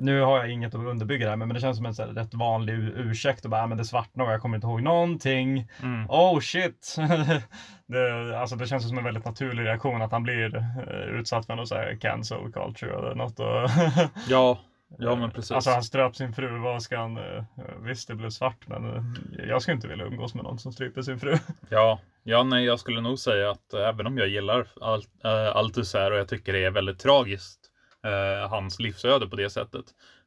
[0.00, 2.08] nu har jag inget att underbygga det här, men det känns som en så här,
[2.08, 5.68] rätt vanlig ursäkt och bara, men det svartnar och jag kommer inte ihåg någonting.
[5.82, 6.10] Mm.
[6.10, 6.96] Oh shit!
[7.86, 11.54] det, alltså det känns som en väldigt naturlig reaktion att han blir uh, utsatt för
[11.54, 13.40] något så här cancel culture eller något.
[13.40, 13.70] Och
[14.28, 14.58] ja,
[14.98, 15.50] ja men precis.
[15.50, 17.44] Alltså han ströp sin fru, vad ska han, uh,
[17.82, 19.14] visst det blev svart men
[19.48, 21.38] jag skulle inte vilja umgås med någon som stryper sin fru.
[21.68, 26.10] ja, ja nej jag skulle nog säga att även om jag gillar allt, uh, Althusser
[26.10, 27.59] och jag tycker det är väldigt tragiskt eh,
[28.04, 29.84] Eh, hans livsöde på det sättet.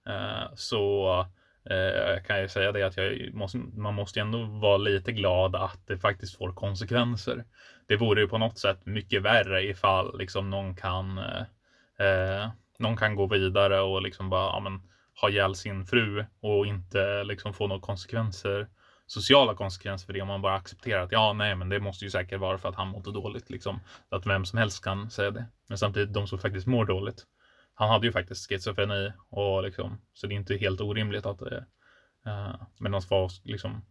[0.08, 1.20] Eh, så
[1.70, 5.88] eh, kan jag säga det att jag måste, man måste ändå vara lite glad att
[5.88, 7.46] det faktiskt får konsekvenser.
[7.88, 11.46] Det vore ju på något sätt mycket värre ifall liksom någon kan eh,
[12.08, 14.82] eh, någon kan gå vidare och liksom bara ja, men,
[15.22, 18.68] ha ihjäl sin fru och inte liksom få några konsekvenser
[19.08, 22.12] sociala konsekvenser för det om man bara accepterar att ja, nej, men det måste ju
[22.12, 23.80] säkert vara för att han mådde dåligt liksom.
[24.10, 25.46] Att vem som helst kan säga det.
[25.68, 27.24] Men samtidigt de som faktiskt mår dåligt
[27.84, 31.66] han hade ju faktiskt schizofreni och liksom, så det är inte helt orimligt att det
[32.28, 33.82] uh, men hans far liksom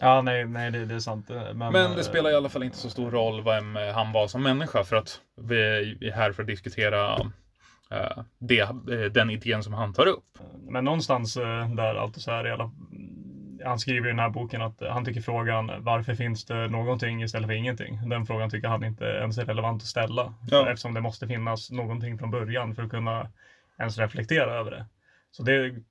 [0.00, 1.28] Ja, nej, nej det, det är sant.
[1.28, 4.28] Men, men det spelar i alla fall inte så stor roll vem eh, han var
[4.28, 5.56] som människa för att vi
[6.00, 8.68] är här för att diskutera uh, det,
[9.08, 10.38] den idén som han tar upp.
[10.68, 11.34] Men någonstans
[11.76, 12.70] där allt så här i alla
[13.64, 17.46] han skriver i den här boken att han tycker frågan varför finns det någonting istället
[17.46, 18.08] för ingenting?
[18.08, 20.34] Den frågan tycker han inte ens är relevant att ställa.
[20.50, 20.70] Ja.
[20.70, 23.28] Eftersom det måste finnas någonting från början för att kunna
[23.78, 24.86] ens reflektera över det.
[25.30, 25.82] Så det är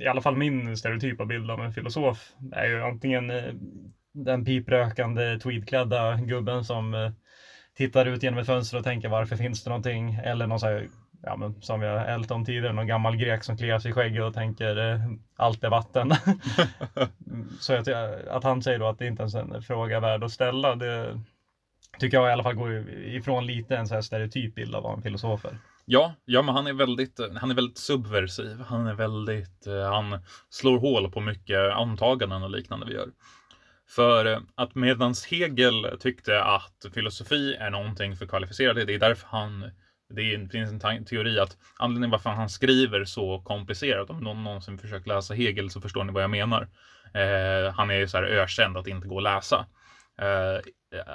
[0.00, 3.54] i alla fall min stereotypa bild av en filosof är ju antingen eh,
[4.12, 7.10] den piprökande tweedklädda gubben som eh,
[7.76, 10.14] tittar ut genom ett fönster och tänker varför finns det någonting?
[10.24, 10.88] Eller någon så här
[11.22, 13.94] ja, men som vi har ältat om tidigare, någon gammal grek som kliar sig i
[13.94, 15.00] skägget och tänker eh,
[15.36, 16.12] allt är vatten.
[17.60, 17.88] så att,
[18.28, 21.20] att han säger då att det inte ens är en fråga värd att ställa, det
[21.98, 24.96] tycker jag i alla fall går ifrån lite en så här stereotyp bild av vad
[24.96, 25.58] en filosof är.
[25.84, 28.60] Ja, ja, men han är väldigt, han är väldigt subversiv.
[28.60, 30.18] Han är väldigt, eh, han
[30.50, 33.08] slår hål på mycket antaganden och liknande vi gör.
[33.88, 39.28] För eh, att medans Hegel tyckte att filosofi är någonting för kvalificerade, det är därför
[39.30, 39.70] han
[40.10, 45.06] det finns en teori att anledningen varför han skriver så komplicerat, om någon någonsin försökt
[45.06, 46.68] läsa Hegel så förstår ni vad jag menar.
[47.14, 49.66] Eh, han är ju så här ökänd att inte gå att läsa.
[50.20, 50.60] Eh,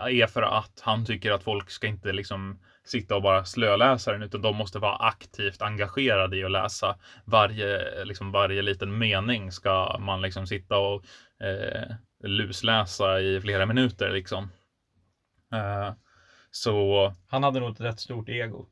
[0.08, 4.24] är för att han tycker att folk ska inte liksom sitta och bara slöläsa den
[4.24, 6.98] utan de måste vara aktivt engagerade i att läsa.
[7.26, 11.04] Varje, liksom varje liten mening ska man liksom sitta och
[11.46, 14.52] eh, lusläsa i flera minuter liksom.
[15.54, 15.94] Eh,
[16.52, 17.14] så...
[17.28, 18.68] Han hade nog ett rätt stort ego.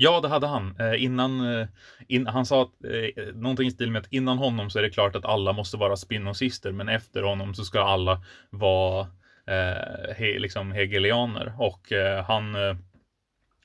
[0.00, 0.76] Ja, det hade han.
[0.78, 1.66] Eh, innan, eh,
[2.08, 4.90] in, han sa att, eh, någonting i stil med att innan honom så är det
[4.90, 9.00] klart att alla måste vara spinosister, men efter honom så ska alla vara
[9.46, 11.52] eh, he, liksom hegelianer.
[11.58, 12.76] Och eh, han eh,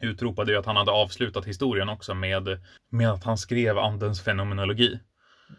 [0.01, 4.99] utropade ju att han hade avslutat historien också med, med att han skrev andens fenomenologi.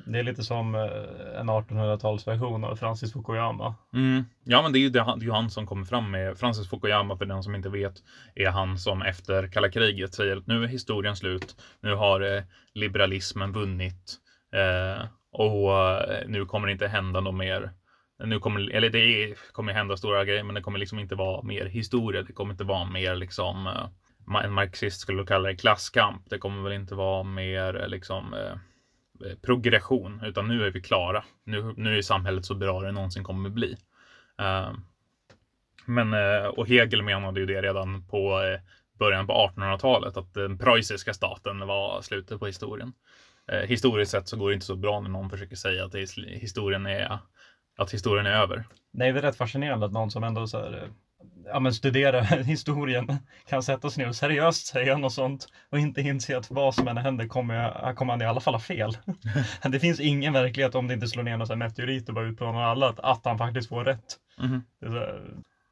[0.07, 3.75] Det är lite som eh, en 1800-talsversion av Francis Fukuyama.
[3.95, 4.25] Mm.
[4.45, 6.71] Ja, men det är ju det, det är ju han som kommer fram med Francis
[6.71, 7.95] Fukuyama, för den som inte vet,
[8.35, 11.57] är han som efter kalla kriget säger att nu är historien slut.
[11.81, 12.43] Nu har eh,
[12.75, 14.17] liberalismen vunnit
[14.53, 17.71] eh, och eh, nu kommer det inte hända något mer.
[18.25, 21.67] Nu kommer, eller det kommer hända stora grejer, men det kommer liksom inte vara mer
[21.67, 22.23] historia.
[22.23, 23.69] Det kommer inte vara mer liksom
[24.45, 26.31] en marxist skulle kalla det klasskamp.
[26.31, 28.57] Det kommer väl inte vara mer liksom Eh,
[29.25, 31.25] Eh, progression, utan nu är vi klara.
[31.45, 33.77] Nu, nu är samhället så bra det någonsin kommer bli.
[34.39, 34.73] Eh,
[35.87, 38.41] men, eh, och Hegel menade ju det redan på
[38.99, 42.93] början på 1800-talet, att den preussiska staten var slutet på historien.
[43.67, 45.95] historiskt sett så går det inte så bra när någon försöker säga att
[46.27, 47.19] historien, är,
[47.77, 48.65] att historien är över.
[48.91, 50.89] Nej, det är rätt fascinerande att någon som ändå så här,
[51.47, 53.17] ja, men studera historien
[53.49, 56.89] kan sätta sig ner och seriöst säga något sånt och inte inse att vad som
[56.89, 58.97] än händer kommer, jag, kommer han i alla fall ha fel.
[59.63, 62.89] det finns ingen verklighet om det inte slår ner någon meteorit och bara utplånar alla,
[62.89, 64.17] att, att han faktiskt får rätt.
[64.39, 64.63] Mm.
[64.81, 65.19] Så,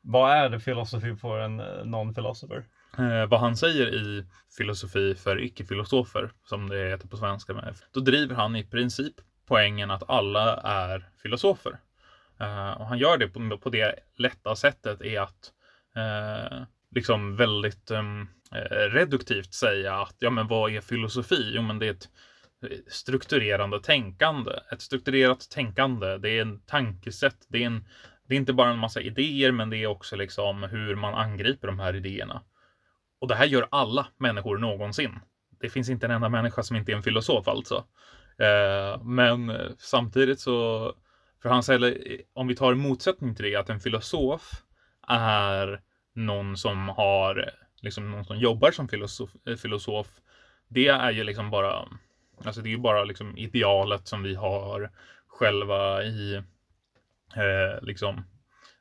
[0.02, 2.64] vad är filosofi för en eh, non-philosopher?
[2.98, 8.00] Eh, vad han säger i filosofi för icke-filosofer, som det heter på svenska, med, då
[8.00, 9.14] driver han i princip
[9.46, 11.78] poängen att alla är filosofer.
[12.40, 15.52] Eh, och han gör det på, på det lätta sättet är att
[15.96, 16.62] eh,
[16.94, 21.52] liksom väldigt ehm, eh, reduktivt säga att ja, men vad är filosofi?
[21.54, 22.08] Jo, men det är ett
[22.88, 24.52] strukturerande tänkande.
[24.72, 27.46] Ett strukturerat tänkande, det är en tankesätt.
[27.48, 27.88] Det är, en,
[28.28, 31.66] det är inte bara en massa idéer, men det är också liksom hur man angriper
[31.66, 32.42] de här idéerna.
[33.20, 35.20] Och det här gör alla människor någonsin.
[35.60, 37.84] Det finns inte en enda människa som inte är en filosof alltså.
[38.38, 40.88] Eh, men samtidigt så
[41.42, 41.98] för han säger,
[42.32, 44.62] om vi tar motsättning till det, att en filosof
[45.08, 45.80] är
[46.14, 47.50] någon som har,
[47.80, 50.06] liksom någon som jobbar som filosof, eh, filosof
[50.68, 51.88] det är ju liksom bara,
[52.44, 54.90] alltså det är ju bara liksom idealet som vi har
[55.26, 56.34] själva i
[57.36, 58.24] eh, liksom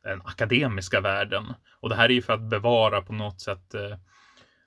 [0.04, 1.54] den akademiska världen.
[1.80, 3.98] Och det här är ju för att bevara på något sätt eh,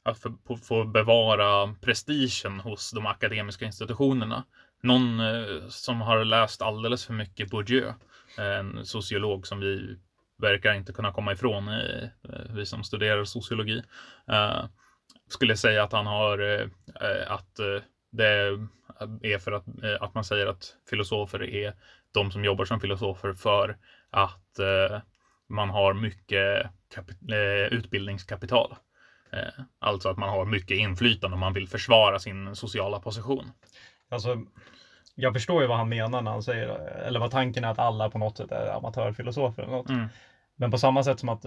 [0.02, 0.18] att
[0.66, 4.44] få bevara prestigen hos de akademiska institutionerna.
[4.82, 7.92] Någon eh, som har läst alldeles för mycket Bourdieu,
[8.38, 9.98] en sociolog som vi
[10.38, 13.82] verkar inte kunna komma ifrån, eh, eh, vi som studerar sociologi,
[15.28, 16.38] skulle säga att han har,
[17.26, 17.60] att
[18.10, 18.26] det
[19.22, 19.64] är för att,
[20.00, 21.74] att man säger att filosofer är
[22.12, 23.76] de som jobbar som filosofer för
[24.10, 24.58] att
[25.48, 26.66] man har mycket
[27.70, 28.76] utbildningskapital.
[29.78, 33.50] Alltså att man har mycket inflytande om man vill försvara sin sociala position.
[34.14, 34.40] Alltså,
[35.14, 36.68] jag förstår ju vad han menar när han säger,
[37.06, 39.88] eller vad tanken är att alla på något sätt är amatörfilosofer eller något.
[39.88, 40.08] Mm.
[40.56, 41.46] Men på samma sätt som att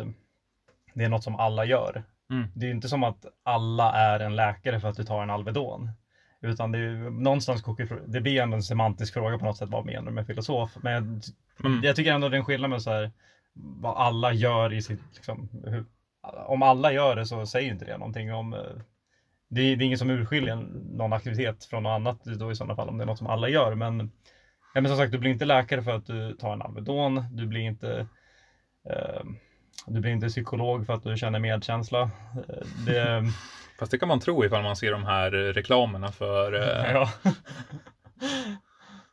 [0.93, 2.03] det är något som alla gör.
[2.29, 2.47] Mm.
[2.55, 5.29] Det är ju inte som att alla är en läkare för att du tar en
[5.29, 5.91] Alvedon.
[6.41, 7.63] Utan det är ju någonstans
[8.07, 10.71] det blir ändå en semantisk fråga på något sätt, vad menar du med filosof?
[10.81, 11.03] Men jag,
[11.65, 11.83] mm.
[11.83, 13.11] jag tycker ändå det är en skillnad med så här,
[13.53, 15.85] vad alla gör i sitt, liksom, hur,
[16.45, 18.59] om alla gör det så säger inte det någonting om eh,
[19.49, 20.55] det är, det är ingen som urskiljer
[20.97, 23.49] någon aktivitet från något annat då i sådana fall om det är något som alla
[23.49, 23.75] gör.
[23.75, 24.11] Men,
[24.73, 27.23] ja, men som sagt, du blir inte läkare för att du tar en Alvedon.
[27.31, 28.07] Du blir inte
[28.89, 29.23] eh,
[29.87, 32.01] du blir inte psykolog för att du känner medkänsla.
[32.01, 33.23] Eh, det...
[33.79, 36.91] Fast det kan man tro ifall man ser de här reklamerna för eh...
[36.93, 37.09] ja.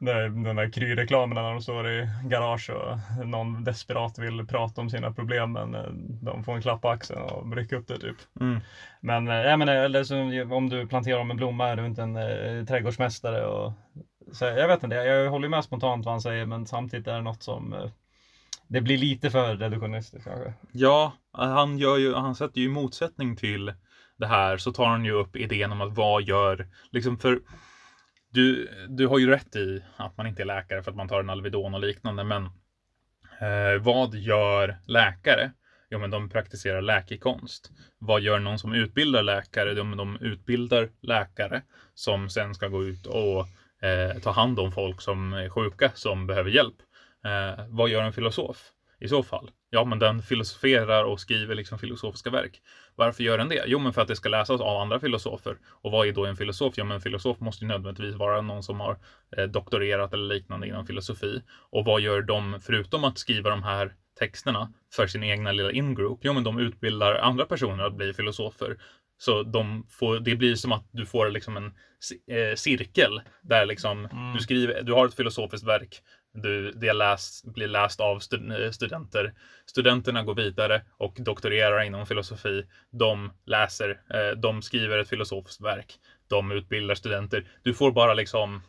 [0.05, 5.13] Den där Kry-reklamen när de står i garage och någon desperat vill prata om sina
[5.13, 5.91] problem men eh,
[6.23, 8.17] de får en klapp på axeln och rycker upp det typ.
[8.41, 8.61] Mm.
[9.01, 10.17] Men, eh, jag menar, eller så,
[10.55, 13.47] om du planterar om en blomma är du inte en eh, trädgårdsmästare.
[13.47, 13.73] Och,
[14.33, 17.23] så, jag vet inte, jag håller med spontant vad han säger men samtidigt är det
[17.23, 17.91] något som eh,
[18.69, 20.53] det blir lite för reduktionistiskt kanske.
[20.73, 23.73] Ja, han, gör ju, han sätter ju motsättning till
[24.17, 27.41] det här så tar han ju upp idén om att vad gör, liksom för
[28.35, 31.21] du, du har ju rätt i att man inte är läkare för att man tar
[31.21, 32.51] en Alvedon och liknande, men
[33.41, 35.51] Eh, vad gör läkare?
[35.91, 37.71] Jo, men de praktiserar läkekonst.
[37.99, 39.75] Vad gör någon som utbildar läkare?
[39.77, 41.63] Jo, men de utbildar läkare
[41.95, 43.39] som sen ska gå ut och
[43.89, 46.77] eh, ta hand om folk som är sjuka, som behöver hjälp.
[47.25, 49.51] Eh, vad gör en filosof i så fall?
[49.71, 52.61] Ja, men den filosoferar och skriver liksom filosofiska verk.
[52.95, 53.65] Varför gör den det?
[53.67, 55.57] Jo, men för att det ska läsas av andra filosofer.
[55.71, 56.75] Och vad är då en filosof?
[56.77, 58.99] Ja, men en filosof måste ju nödvändigtvis vara någon som har
[59.37, 61.43] eh, doktorerat eller liknande inom filosofi.
[61.71, 66.19] Och vad gör de förutom att skriva de här texterna för sin egna lilla ingroup?
[66.23, 68.77] Jo, men de utbildar andra personer att bli filosofer.
[69.19, 71.67] Så de får, det blir som att du får liksom en
[72.37, 74.35] eh, cirkel där liksom Mm.
[74.35, 76.03] du skriver, du har ett filosofiskt verk,
[76.35, 79.35] du, det läst, blir läst av stud- studenter.
[79.67, 82.65] Studenterna går vidare och doktorerar inom filosofi.
[82.91, 85.95] De läser, eh, de skriver ett filosofiskt verk.
[86.29, 87.45] De utbildar studenter.
[87.63, 88.63] Du får bara liksom,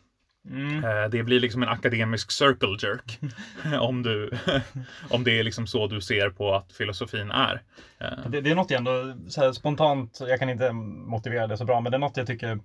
[0.50, 0.84] Mm.
[0.84, 3.18] eh, det blir liksom en akademisk circle jerk.
[3.80, 4.30] om, du,
[5.10, 7.62] om det är liksom så du ser på att filosofin är.
[7.98, 9.14] Eh, Det, det är något jag ändå
[9.52, 12.58] spontant, jag kan inte motivera det så bra, men det är något jag tycker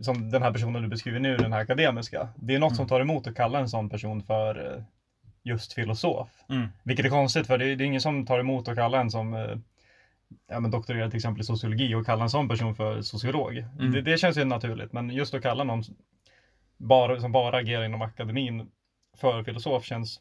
[0.00, 2.28] som den här personen du beskriver nu, den här akademiska.
[2.36, 4.82] Det är något som tar emot att kalla en sån person för eh,
[5.42, 6.28] just filosof.
[6.48, 6.68] Mm.
[6.82, 9.10] Vilket är konstigt för det är, det är ingen som tar emot att kalla en
[9.10, 9.56] som eh,
[10.48, 13.56] ja, men doktorerar till exempel i sociologi och kalla en sån person för sociolog.
[13.78, 13.92] Mm.
[13.92, 15.82] Det, det känns ju naturligt, men just att kalla någon
[16.76, 18.70] bara, som bara agerar inom akademin
[19.16, 20.20] för filosof känns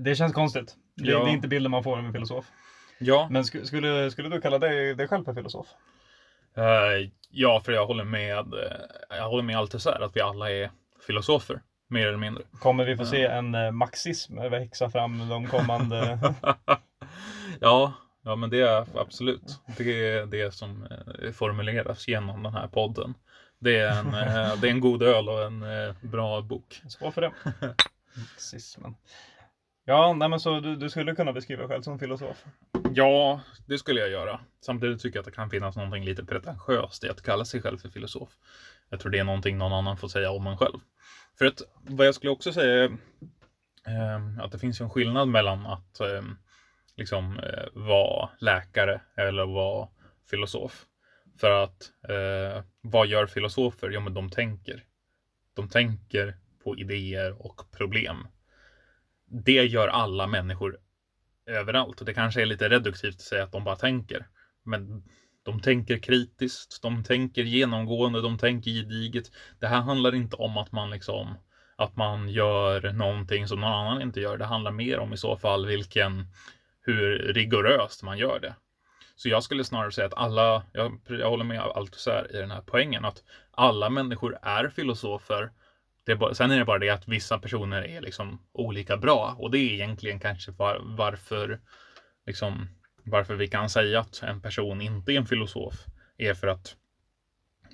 [0.00, 0.76] det känns konstigt.
[0.94, 1.24] Det, Ja.
[1.24, 2.46] det är inte bilden man får av en filosof.
[2.98, 5.66] Ja, Men sk- skulle, skulle du kalla dig, dig själv för filosof?
[6.56, 8.38] Eh, ja, för jag håller med.
[8.38, 10.70] eh, jag håller med Althusser att vi alla är
[11.06, 12.42] filosofer, mer eller mindre.
[12.60, 16.18] Kommer vi få se en eh, marxism växa fram de kommande...
[17.60, 19.60] ja, ja, men det är absolut.
[19.76, 23.14] Det är det som eh, formuleras genom den här podden.
[23.58, 26.82] Det är en, eh, det är en god öl och en eh, bra bok.
[26.88, 27.32] Skål för det.
[28.14, 28.94] Marxismen.
[29.88, 32.44] Ja, nej men så du, du skulle kunna beskriva dig själv som filosof?
[32.94, 34.40] Ja, det skulle jag göra.
[34.60, 37.78] Samtidigt tycker jag att det kan finnas någonting lite pretentiöst i att kalla sig själv
[37.78, 38.28] för filosof.
[38.88, 40.78] Jag tror det är någonting någon annan får säga om en själv.
[41.38, 42.90] För att vad jag skulle också säga är
[43.86, 46.22] eh, att det finns ju en skillnad mellan att eh,
[46.96, 49.88] liksom eh, vara läkare eller vara
[50.30, 50.84] filosof.
[51.40, 53.90] För att eh, vad gör filosofer?
[53.90, 54.84] Jo, men de tänker.
[55.54, 58.26] De tänker på idéer och problem.
[59.30, 60.78] Det gör alla människor
[61.46, 62.00] överallt.
[62.00, 64.26] Och det kanske är lite reduktivt att säga att de bara tänker.
[64.62, 65.02] Men
[65.42, 69.30] de tänker kritiskt, de tänker genomgående, de tänker gediget.
[69.60, 71.36] Det här handlar inte om att man liksom
[71.76, 74.36] att man gör någonting som någon annan inte gör.
[74.36, 76.26] Det handlar mer om i så fall vilken
[76.80, 78.54] hur rigoröst man gör det.
[79.16, 82.38] Så jag skulle snarare säga att alla, jag, jag håller med allt så här i
[82.38, 85.50] den här poängen, att alla människor är filosofer.
[86.08, 89.36] Det är bara, sen är det bara det att vissa personer är liksom olika bra
[89.38, 91.60] och det är egentligen kanske var, varför,
[92.26, 92.68] liksom,
[93.04, 95.74] varför vi kan säga att en person inte är en filosof
[96.18, 96.76] är för att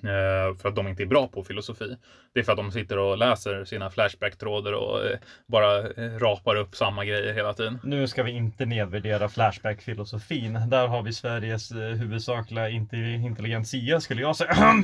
[0.03, 1.97] eh, för att de inte är bra på filosofi.
[2.35, 5.17] Det är för att de sitter och läser sina Flashback-trådar och eh,
[5.47, 7.79] bara eh, rapar upp samma grejer hela tiden.
[7.83, 10.59] Nu ska vi inte nedvärdera Flashback-filosofin.
[10.69, 14.83] Där har vi Sveriges eh, huvudsakliga inte- intelligentsia skulle jag säga.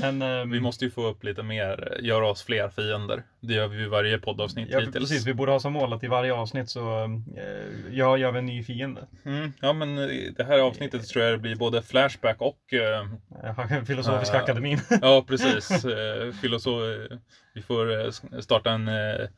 [0.00, 3.22] Men ehm, Vi måste ju få upp lite mer, göra oss fler fiender.
[3.40, 4.96] Det gör vi vid varje poddavsnitt ja, hittills.
[5.10, 7.04] precis, vi borde ha som mål att i varje avsnitt så
[7.36, 9.00] eh, jag gör vi en ny fiende.
[9.24, 9.96] Mm, ja, men
[10.36, 14.80] det här avsnittet tror jag det blir både Flashback och eh, Filosofiska akademin.
[15.02, 15.84] Ja, precis.
[15.84, 16.32] Eh,
[16.80, 17.18] Filoso-
[17.54, 19.28] vi får eh, starta en eh,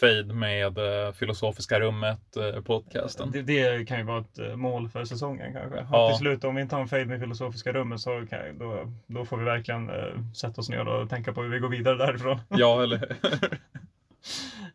[0.00, 3.30] fade med eh, Filosofiska rummet eh, podcasten.
[3.30, 5.86] Det, det kan ju vara ett eh, mål för säsongen kanske.
[5.92, 6.08] Ja.
[6.08, 9.24] Till slut om vi inte har en fade med Filosofiska rummet så kan, då, då
[9.24, 12.40] får vi verkligen eh, sätta oss ner och tänka på hur vi går vidare därifrån.
[12.48, 13.16] Ja, eller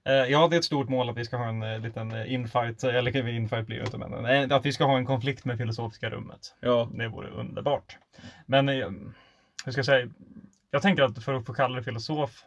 [0.06, 2.34] Eh, ja, det är ett stort mål att vi ska ha en eh, liten eh,
[2.34, 5.58] infight, eller infight blir det inte, men eh, att vi ska ha en konflikt med
[5.58, 6.56] Filosofiska rummet.
[6.60, 7.98] ja, Det vore underbart.
[8.46, 8.76] Men, eh,
[9.66, 10.08] hur ska jag säga?
[10.72, 12.46] Jag tänker att för att få kalla det filosof,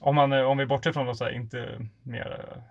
[0.00, 2.62] om, man, om vi bortser från att inte mer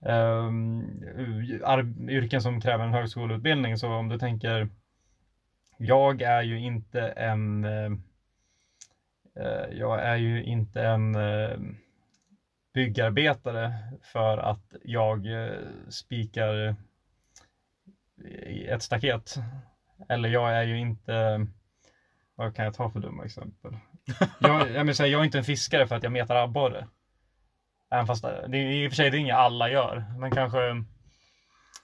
[0.00, 4.68] um, yrken som kräver en högskoleutbildning, så om du tänker,
[5.78, 7.98] jag är ju inte en uh,
[9.70, 11.58] jag är ju inte en uh,
[12.76, 16.76] byggarbetare för att jag eh, spikar
[18.68, 19.34] ett staket.
[20.08, 21.46] Eller jag är ju inte,
[22.36, 23.76] vad kan jag ta för dumma exempel?
[24.38, 26.88] Jag, jag, här, jag är inte en fiskare för att jag metar abborre.
[27.90, 30.04] Även fast det, det är i och för sig det är inget alla gör.
[30.18, 30.84] Men kanske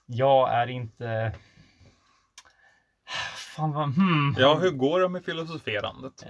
[0.06, 1.32] jag är inte
[3.56, 4.34] Fan vad, hmm.
[4.38, 6.24] ja, hur går det med filosoferandet?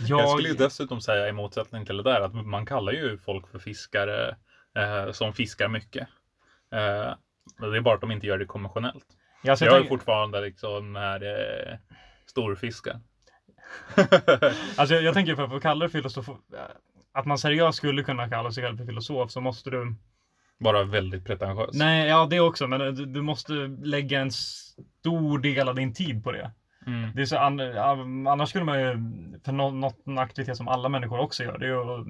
[0.00, 3.18] Jag jag, skulle ju dessutom säga i motsättning till det där att man kallar ju
[3.18, 4.36] folk för fiskare
[4.74, 6.08] eh, som fiskar mycket.
[6.72, 7.14] Eh,
[7.58, 9.06] det är bara att de inte gör det konventionellt.
[9.42, 11.78] Ja, Jag jag tänk- fortfarande liksom när eh,
[12.34, 13.00] storfiskar.
[14.76, 16.28] Alltså jag, jag tänker för, att kalla det filosof,
[17.12, 19.94] att man seriöst skulle kunna kalla sig själv för filosof så måste du
[20.58, 21.70] Bara väldigt pretentiös.
[21.72, 26.24] Nej, ja det också, men du, du måste lägga en stor del av din tid
[26.24, 26.50] på det.
[26.86, 27.10] Mm.
[27.14, 28.92] det är så, an, an- annars skulle man ju,
[29.44, 32.04] för nå, något, en aktivitet som alla människor också gör, det är ju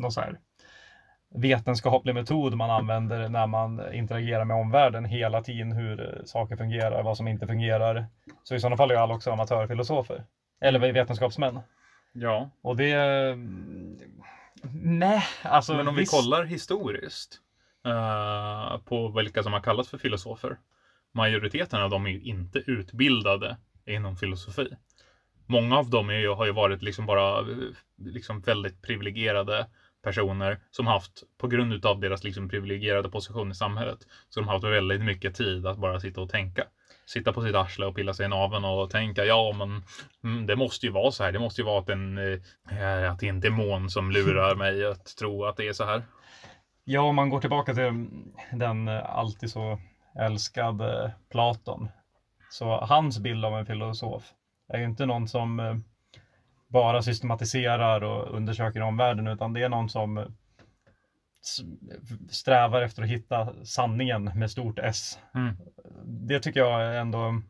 [0.00, 0.38] någon så här
[1.34, 7.16] vetenskaplig metod man använder när man interagerar med omvärlden hela tiden, hur saker fungerar, vad
[7.16, 8.06] som inte fungerar.
[8.42, 10.24] Så i sådana fall är alla också amatörfilosofer.
[10.60, 11.60] Eller vetenskapsmän.
[12.12, 12.96] Ja, Och det...
[14.82, 15.74] Nej, alltså...
[15.74, 17.40] men om vi kollar historiskt
[17.86, 20.56] eh, på vilka som har kallats för filosofer.
[21.12, 23.56] Majoriteten av dem är ju inte utbildade
[23.86, 24.76] inom filosofi.
[25.46, 27.44] Många av dem ju, har ju varit liksom bara eh,
[27.96, 29.66] liksom väldigt privilegierade
[30.04, 33.98] personer som haft, på grund av deras liksom privilegierade position i samhället,
[34.28, 36.64] så de har haft väldigt mycket tid att bara sitta och tänka.
[37.06, 39.82] Sitta på sitt arsle och pilla sig i naveln och tänka, ja men
[40.24, 41.32] mm, det måste ju vara så här.
[41.32, 44.86] Det måste ju vara att, en, eh, att det är en demon som lurar mig
[44.86, 46.02] att tro att det är så här.
[46.84, 48.06] Ja, om man går tillbaka till
[48.52, 49.78] den eh, alltid så
[50.18, 51.88] älskade Platon.
[52.50, 54.32] Så hans bild av en filosof
[54.68, 55.76] är ju inte någon som eh,
[56.66, 60.24] bara systematiserar och undersöker omvärlden, utan det är någon som eh,
[62.30, 65.18] strävar efter att hitta sanningen med stort S.
[65.34, 65.56] Mm.
[66.04, 67.42] Det tycker jag ändå,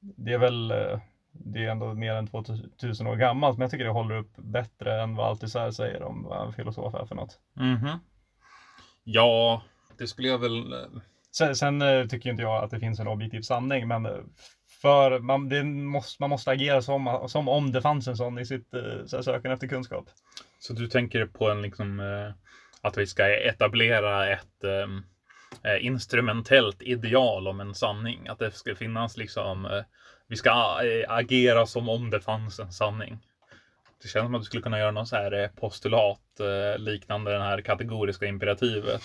[0.00, 1.00] det är väl, eh,
[1.32, 5.02] det är ändå mer än 2000 år gammalt, men jag tycker det håller upp bättre
[5.02, 7.40] än vad Althusser säger om vad en filosof är för något.
[7.54, 7.88] Mhm.
[9.04, 9.62] Ja,
[9.98, 10.72] det skulle jag väl...
[10.72, 10.78] eh,
[11.32, 14.08] Sen, sen tycker inte jag att det finns en objektiv sanning, men
[14.82, 18.46] för man, det måste, man måste agera som, som om det fanns en sån i
[18.46, 20.04] sitt eh, så här, sökande efter kunskap.
[20.58, 22.30] Så du tänker på en liksom eh,
[22.80, 25.02] att vi ska etablera ett ehm,
[25.64, 28.28] eh, instrumentellt ideal om en sanning.
[28.28, 29.82] Att det ska finnas liksom,
[30.28, 33.18] vi ska agera som om det fanns en sanning.
[34.02, 37.42] Det känns som att du skulle kunna göra någon så här postulat eh, liknande det
[37.42, 39.02] här kategoriska imperativet.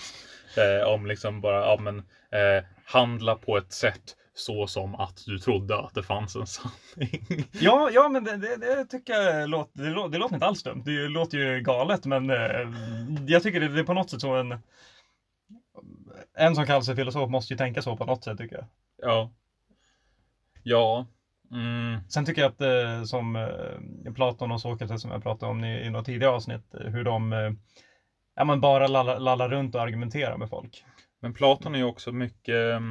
[0.56, 1.98] Eh, om liksom bara, ja men,
[2.30, 7.44] eh, handla på ett sätt så som att du trodde att det fanns en sanning.
[7.52, 10.82] Ja, ja men det, det, det tycker jag låter, det, det låter inte alls dumt.
[10.84, 12.72] Det låter ju galet, men eh,
[13.26, 14.58] jag tycker det, det är på något sätt så en
[16.34, 18.66] en som kallar sig filosof måste ju tänka så på något sätt tycker jag.
[18.98, 19.30] ja.
[20.62, 21.06] Ja.
[21.52, 22.00] Mm.
[22.08, 25.86] Sen tycker jag att eh, som eh, Platon och Sokrates som jag pratade om i,
[25.86, 27.32] i något tidigare avsnitt, hur de
[28.34, 30.84] ja, men bara lallar, lallar runt och argumenterar med folk.
[31.20, 32.82] Men Platon är ju också mycket,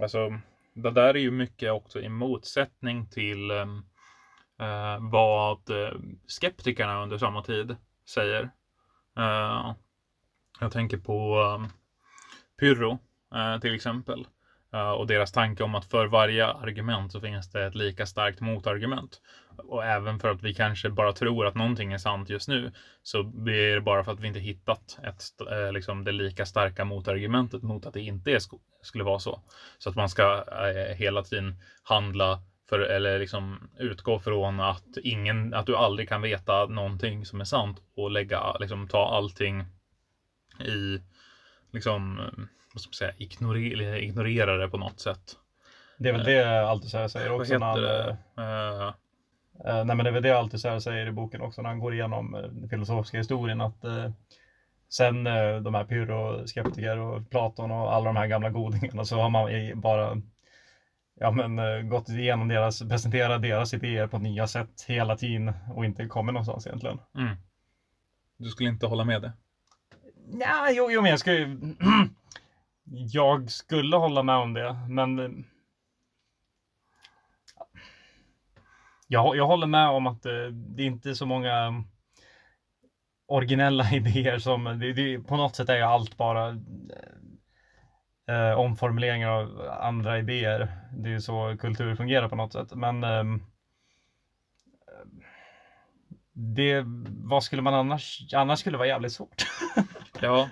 [0.00, 0.40] alltså
[0.74, 3.82] det där är ju mycket också i motsättning till ehm,
[4.60, 5.94] eh, vad eh,
[6.26, 7.76] skeptikerna under samma tid
[8.08, 8.42] säger.
[9.18, 9.74] Eh,
[10.60, 11.70] jag tänker på ehm, um,
[12.60, 12.98] Pyrro
[13.34, 14.26] eh, till exempel.
[14.72, 18.40] Eh, och deras tanke om att för varje argument så finns det ett lika starkt
[18.40, 19.20] motargument.
[19.58, 23.22] Och även för att vi kanske bara tror att någonting är sant just nu så
[23.22, 27.62] blir det bara för att vi inte hittat ett, eh, liksom det lika starka motargumentet
[27.62, 28.40] mot att det inte är,
[28.82, 29.40] skulle vara så.
[29.78, 35.54] Så att man ska eh, hela tiden handla för, eller liksom utgå från att, ingen,
[35.54, 39.64] att du aldrig kan veta någonting som är sant och lägga, liksom, ta allting
[40.60, 41.00] i,
[41.72, 45.36] liksom, eh, vad ska man säga, ignorera, ignorera det på något sätt.
[45.98, 47.58] Det är väl det Althusser säger Vad också.
[47.58, 48.94] Han, heter det?
[49.64, 51.94] Eh, nej men det är väl det Althusser säger i boken också när han går
[51.94, 54.10] igenom eh, den filosofiska historien att eh,
[54.88, 55.24] sen
[55.64, 59.80] de här Pyrrho, skeptiker och Platon och alla de här gamla godingarna så har man
[59.80, 60.20] bara
[61.20, 66.06] ja, men, gått igenom deras, presenterat deras idéer på nya sätt hela tiden och inte
[66.06, 66.98] kommit någonstans egentligen.
[67.16, 67.36] mm.
[68.36, 69.32] Du skulle inte hålla med det?
[70.40, 71.58] Ja, jo, jo men jag ju...
[73.12, 75.44] jag skulle hålla med om det, men...
[79.06, 81.84] Jag, jag håller med om att eh, det är inte så många
[83.26, 84.64] originella idéer som...
[84.64, 86.48] Det, det, på något sätt är ju allt bara
[88.26, 90.72] eh, eh, omformuleringar av andra idéer.
[90.92, 92.74] Det är ju så kultur fungerar på något sätt.
[92.74, 93.24] Men eh,
[96.32, 98.34] det, vad skulle man annars...
[98.34, 99.46] Annars skulle det vara jävligt svårt.
[100.20, 100.48] Ja.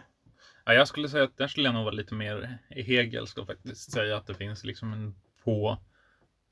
[0.65, 3.47] ja, jag skulle säga att där skulle jag nog vara lite mer i Hegel skulle
[3.47, 5.79] faktiskt säga att det finns liksom en på,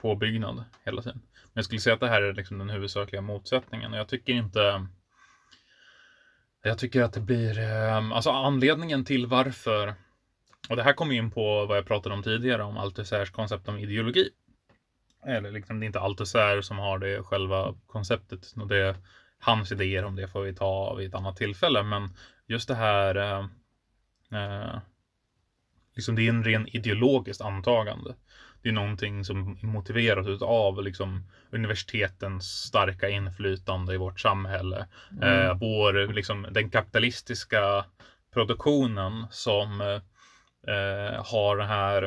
[0.01, 1.21] påbyggnad hela tiden.
[1.33, 4.33] Men jag skulle säga att det här är liksom den huvudsakliga motsättningen och jag tycker
[4.33, 4.87] inte
[6.63, 9.95] jag tycker att det blir, ehm, alltså anledningen till varför,
[10.69, 13.79] och det här kommer in på vad jag pratade om tidigare om Althusers koncept om
[13.79, 14.29] ideologi.
[15.27, 18.97] Eller liksom, det är inte Althusser som har det själva konceptet och det
[19.39, 21.83] hans idéer om det får vi ta vid ett annat tillfälle.
[21.83, 22.09] Men
[22.47, 23.47] just det här eh,
[24.41, 24.79] eh,
[25.95, 28.15] liksom det är en ren ideologiskt antagande.
[28.63, 34.87] Det är någonting som är motiverat av liksom, universitetens starka inflytande i vårt samhälle.
[35.13, 35.47] Mm.
[35.47, 37.85] Eh, vår, liksom, den kapitalistiska
[38.35, 42.03] produktionen som eh, har det här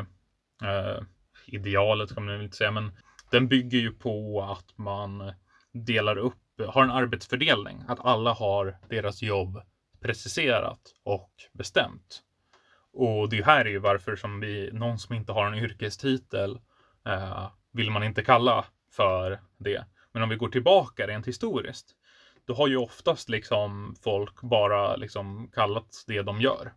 [0.64, 1.04] eh,
[1.46, 2.92] idealet, kan man inte säga, men
[3.32, 5.34] den bygger ju på att man
[5.72, 9.62] delar upp, har en arbetsfördelning, att alla har deras jobb
[10.02, 12.24] preciserat och bestämt.
[12.94, 16.60] Och det här är ju varför som vi, någon som inte har en yrkestitel
[17.06, 19.86] eh, vill man inte kalla för det.
[20.12, 21.96] Men om vi går tillbaka rent historiskt,
[22.46, 26.74] då har ju oftast liksom folk bara liksom kallat det de gör.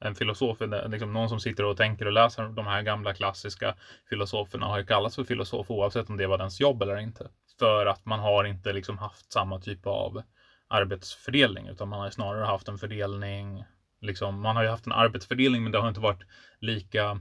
[0.00, 3.74] En filosof, liksom någon som sitter och tänker och läser de här gamla klassiska
[4.08, 7.28] filosoferna har ju kallats för filosof oavsett om det var dens jobb eller inte.
[7.58, 10.22] För att man har inte liksom haft samma typ av
[10.68, 13.64] arbetsfördelning utan man har snarare haft en fördelning
[14.02, 16.22] Liksom, man har ju haft en arbetsfördelning men det har inte varit
[16.60, 17.20] lika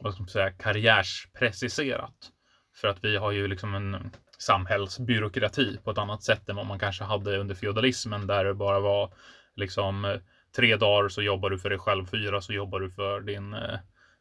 [0.00, 2.30] vad ska man säga, karriärspreciserat.
[2.74, 6.78] För att vi har ju liksom en samhällsbyråkrati på ett annat sätt än vad man
[6.78, 9.14] kanske hade under feodalismen där det bara var
[9.54, 10.20] liksom eh,
[10.56, 13.74] tre dagar så jobbar du för dig själv, fyra så jobbar du för din eh,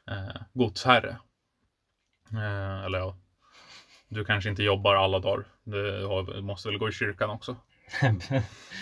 [0.07, 1.17] eh godsherre.
[2.33, 3.17] Eh, eller ja,
[4.07, 5.45] du kanske inte jobbar alla dagar.
[5.63, 7.55] Du måste väl gå i kyrkan också.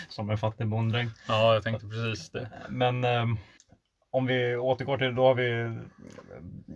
[0.08, 1.10] Som en fattig bonddräng.
[1.28, 2.50] Ja, jag tänkte precis det.
[2.68, 3.26] Men eh,
[4.12, 5.78] om vi återgår till, då har vi,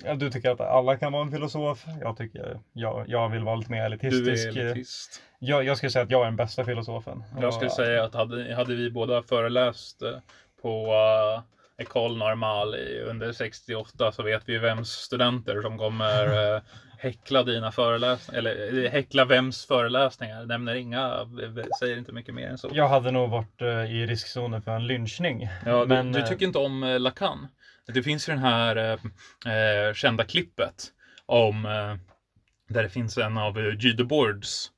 [0.04, 1.84] ja, du tycker att alla kan vara en filosof.
[2.00, 4.54] Jag tycker, jag, jag vill vara lite mer elitistisk.
[4.54, 5.22] Du är elitist.
[5.38, 7.24] Jag, jag skulle säga att jag är den bästa filosofen.
[7.40, 10.18] Jag skulle säga att hade, hade vi båda föreläst eh,
[10.62, 11.42] på uh,
[11.78, 16.60] École Normale under 68 så vet vi vems studenter som kommer uh,
[17.04, 20.46] häckla dina föreläsningar, eller häckla vems föreläsningar.
[20.46, 21.26] Nämner inga,
[21.78, 22.70] säger inte mycket mer än så.
[22.72, 25.48] Jag hade nog varit uh, i riskzonen för en lynchning.
[25.66, 27.48] Ja, men, du, du tycker inte om Lacan?
[27.86, 30.86] Det finns ju den här uh, kända klippet
[31.26, 31.62] om
[32.68, 34.68] där det finns en av Guy Debord's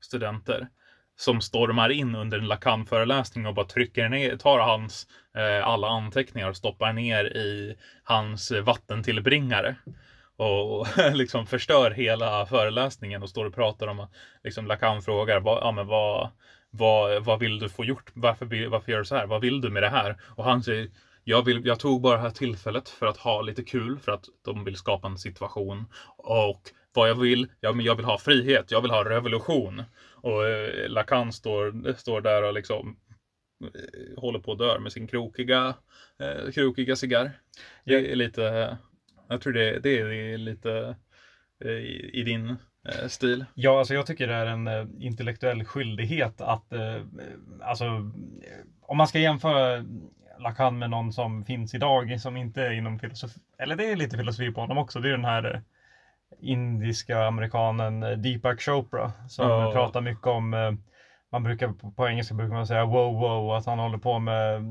[0.00, 0.68] studenter
[1.16, 5.06] som stormar in under en Lacan-föreläsning och bara trycker ner, tar hans
[5.36, 9.76] eh, alla anteckningar och stoppar ner i hans vattentillbringare.
[10.36, 14.06] Och liksom förstör hela föreläsningen och står och pratar om,
[14.44, 16.30] liksom Lacan frågar, vad, ja, men vad,
[16.70, 18.10] vad, vad vill du få gjort?
[18.14, 19.26] Varför, varför gör du så här?
[19.26, 20.16] Vad vill du med det här?
[20.22, 20.90] Och han säger,
[21.24, 24.24] jag, vill, jag tog bara det här tillfället för att ha lite kul, för att
[24.44, 25.84] de vill skapa en situation.
[26.16, 26.60] Och
[26.92, 29.82] vad jag vill, ja, men jag vill ha frihet, jag vill ha revolution.
[30.12, 32.96] Och eh, Lacan står, står där och liksom
[33.62, 35.74] eh, håller på att dö med sin krokiga,
[36.18, 37.32] eh, krokiga cigarr.
[37.84, 38.76] Det är lite,
[39.28, 40.96] jag tror det, det är lite
[41.64, 42.56] eh, i, i, din
[42.88, 43.44] eh, stil.
[43.54, 47.00] Ja, alltså jag tycker det är en eh, intellektuell skyldighet att, eh,
[47.62, 47.84] alltså
[48.82, 49.84] om man ska jämföra
[50.38, 54.16] Lacan med någon som finns idag som inte är inom filosofi, eller det är lite
[54.16, 55.62] filosofi på honom också, det är den här
[56.40, 59.72] indiska amerikanen Deepak Chopra som oh.
[59.72, 60.78] pratar mycket om,
[61.32, 64.62] man brukar på engelska brukar man säga wow wow, att han håller på med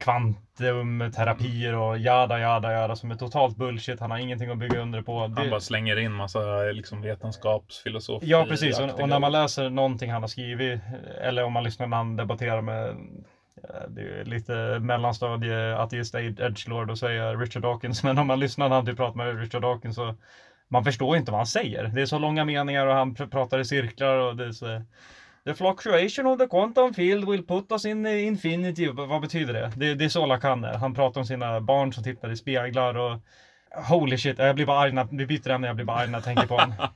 [0.00, 4.00] kvantumterapier och jada jada jada som är totalt bullshit.
[4.00, 5.20] Han har ingenting att bygga under på.
[5.20, 5.50] Han det...
[5.50, 8.26] bara slänger in massa liksom vetenskapsfilosofi.
[8.26, 10.80] Ja precis och, och, när man läser någonting han har skrivit
[11.20, 12.96] eller om man lyssnar när han debatterar med
[13.88, 18.02] det är lite mellanstadie ateist edgelord att säga Richard Dawkins.
[18.04, 20.14] Men om man lyssnar när han typ pratar med Richard Dawkins så
[20.68, 21.84] man förstår inte vad han säger.
[21.84, 24.82] Det är så långa meningar och han pratar i cirklar och det är så
[25.44, 28.88] The fluctuation of the quantum field will put us in infinity.
[28.88, 29.72] Vad betyder det?
[29.76, 30.74] Det, det är så Lacan är.
[30.74, 33.18] Han pratar om sina barn som tittar i speglar och
[33.88, 36.18] Holy shit, jag blir bara arg när, vi byter ämne, jag blir bara arg när
[36.18, 36.74] jag tänker på honom.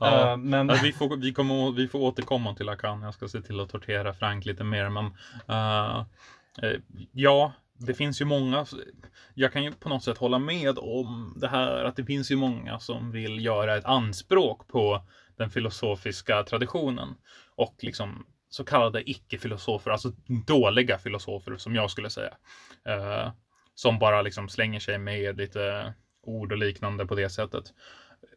[0.00, 0.66] ja, uh, men...
[0.82, 4.14] vi, får, vi, kommer, vi får återkomma till Lacan, jag ska se till att tortera
[4.14, 4.88] Frank lite mer.
[4.88, 5.04] Men
[5.50, 6.04] uh,
[7.12, 8.66] ja, det finns ju många.
[9.34, 12.36] Jag kan ju på något sätt hålla med om det här att det finns ju
[12.36, 15.02] många som vill göra ett anspråk på
[15.36, 17.14] den filosofiska traditionen
[17.56, 20.12] och liksom så kallade icke-filosofer, alltså
[20.46, 22.34] dåliga filosofer som jag skulle säga.
[22.88, 23.32] Eh,
[23.74, 27.64] som bara liksom slänger sig med lite ord och liknande på det sättet.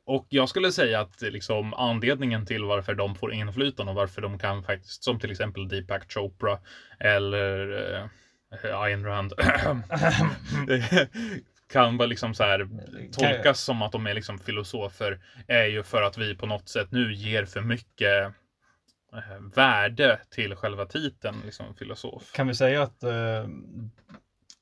[0.05, 4.39] Och jag skulle säga att liksom anledningen till varför de får inflytande och varför de
[4.39, 6.59] kan faktiskt, som till exempel Deepak Chopra
[6.99, 7.93] eller
[8.63, 9.33] eh, Ayn Rand,
[11.73, 12.67] kan vara liksom så här
[13.11, 16.91] tolkas som att de är liksom filosofer, är ju för att vi på något sätt
[16.91, 18.33] nu ger för mycket
[19.55, 22.31] värde till själva titeln liksom filosof.
[22.31, 23.49] Kan vi säga att uh,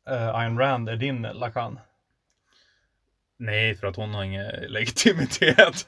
[0.10, 1.80] uh, Ayn Rand är din Lacan?
[3.38, 5.86] Nej, för att hon har ingen legitimitet.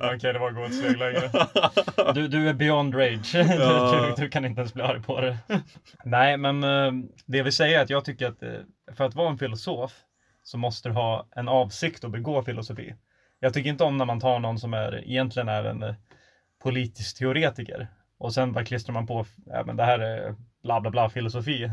[0.00, 1.30] Okej, det var gå ett steg längre.
[2.14, 3.32] Du, du är beyond rage.
[3.34, 4.14] Du, Ja.
[4.16, 5.38] du, du kan inte ens bli arg på det.
[6.04, 6.92] Nej, men eh,
[7.26, 8.50] det vill säga är att jag tycker att eh,
[8.96, 9.92] för att vara en filosof
[10.42, 12.94] så måste du ha en avsikt att begå filosofi.
[13.40, 15.94] Jag tycker inte om när man tar någon som är, egentligen är en eh,
[16.62, 17.88] politisk teoretiker
[18.18, 21.70] och sen bara klistrar man på, ja men det här är bla bla bla filosofi.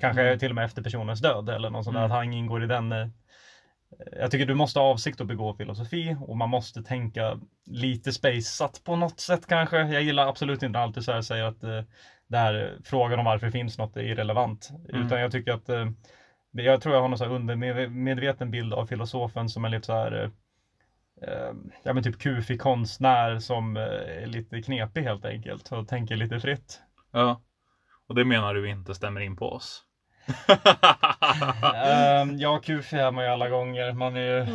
[0.00, 0.38] Kanske Mm.
[0.38, 2.10] till och med efter personens död eller något sånt där, Mm.
[2.12, 3.08] att han ingår i den eh,
[4.20, 8.80] jag tycker du måste ha avsikt att begå filosofi och man måste tänka lite spejsat
[8.84, 9.76] på något sätt kanske.
[9.78, 11.82] Jag gillar absolut inte alltid så här säger att eh,
[12.28, 14.70] det här eh, frågan om varför det finns något är irrelevant.
[14.88, 15.06] Mm.
[15.06, 15.68] Utan jag tycker att
[16.52, 20.30] jag tror jag har någon så undermedveten bild av filosofen som är lite så här
[21.82, 23.82] ja men typ kufig konstnär som eh,
[24.22, 26.80] är lite knepig helt enkelt och tänker lite fritt.
[27.12, 27.40] ja.
[28.08, 29.82] Och det menar du inte stämmer in på oss?
[32.22, 33.92] um, ja, kufig är man ju alla gånger.
[33.92, 34.46] Man är, ju-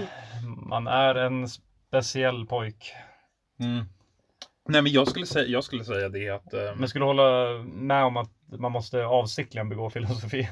[0.68, 2.94] man är en speciell pojk.
[3.60, 3.86] Mm.
[4.68, 6.54] Nej, men jag skulle säga, jag skulle säga det att...
[6.54, 10.50] ehm, Men skulle hålla med om att man måste avsiktligen begå filosofi?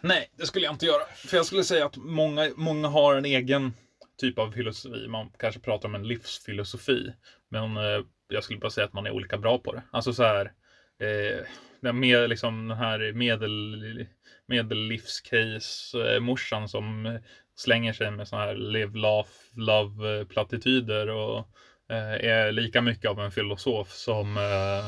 [0.00, 1.04] Nej, det skulle jag inte göra.
[1.14, 3.74] För jag skulle säga att många, många har en egen
[4.20, 5.08] typ av filosofi.
[5.08, 7.12] Man kanske pratar om en livsfilosofi.
[7.48, 9.82] Men eh, jag skulle bara säga att man är olika bra på det.
[9.90, 10.52] Alltså så här.
[11.00, 11.40] Eh,
[11.80, 14.06] den, med, liksom, den här medel,
[14.46, 17.18] medellivscase-morsan eh, som
[17.56, 21.38] slänger sig med såna här live, laugh, love eh, plattityder och
[21.90, 24.86] eh, är lika mycket av en filosof som eh,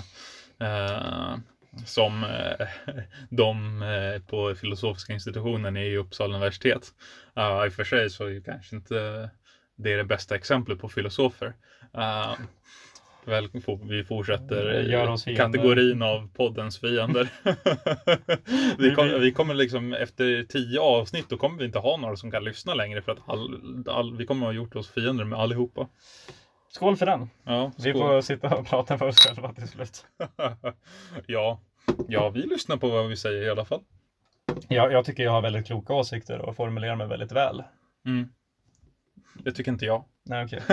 [0.69, 1.37] eh,
[1.85, 2.67] som eh,
[3.31, 6.93] de eh, på filosofiska institutionen i Uppsala universitet.
[7.39, 9.31] Uh, I och för sig så är kanske inte
[9.77, 11.47] det är det bästa exemplet på filosofer.
[11.97, 12.35] Uh,
[13.27, 13.49] väl,
[13.83, 15.45] vi fortsätter i oss fiender.
[15.45, 17.29] kategorin av poddens fiender.
[18.79, 22.31] vi, kom, vi kommer liksom efter tio avsnitt då kommer vi inte ha några som
[22.31, 25.89] kan lyssna längre för att all, all, vi kommer ha gjort oss fiender med allihopa.
[26.77, 27.31] Skål för den!
[27.45, 28.03] Ja, Vi skål.
[28.03, 30.07] får sitta och prata för oss själva till slut.
[31.27, 31.61] ja.
[32.09, 33.81] ja, vi lyssnar på vad vi säger i alla fall.
[34.69, 37.63] Jag, jag tycker jag har väldigt kloka åsikter och formulerar mig väldigt väl.
[38.07, 38.29] Mm.
[39.35, 40.05] Det tycker inte jag.
[40.25, 40.63] Nej, okej.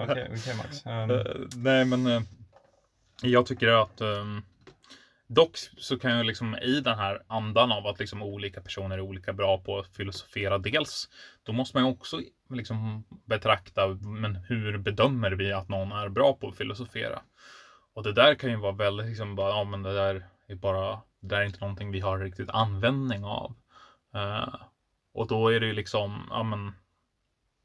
[0.00, 0.86] Okej, okej, Max.
[0.86, 1.24] Um, Eh,
[1.56, 2.22] nej, men eh,
[3.22, 4.42] jag tycker att ehm,
[5.26, 9.00] dock så kan jag liksom i den här andan av att liksom olika personer är
[9.00, 10.58] olika bra på att filosofera.
[10.58, 11.08] Dels
[11.42, 12.20] då måste man ju också
[12.50, 17.22] liksom betrakta, men hur bedömer vi att någon är bra på att filosofera?
[17.94, 21.00] Och det där kan ju vara väldigt liksom bara, ja men det där är bara,
[21.20, 23.54] det där är inte någonting vi har riktigt användning av.
[24.14, 24.54] Uh,
[25.14, 26.72] och då är det ju liksom, ja men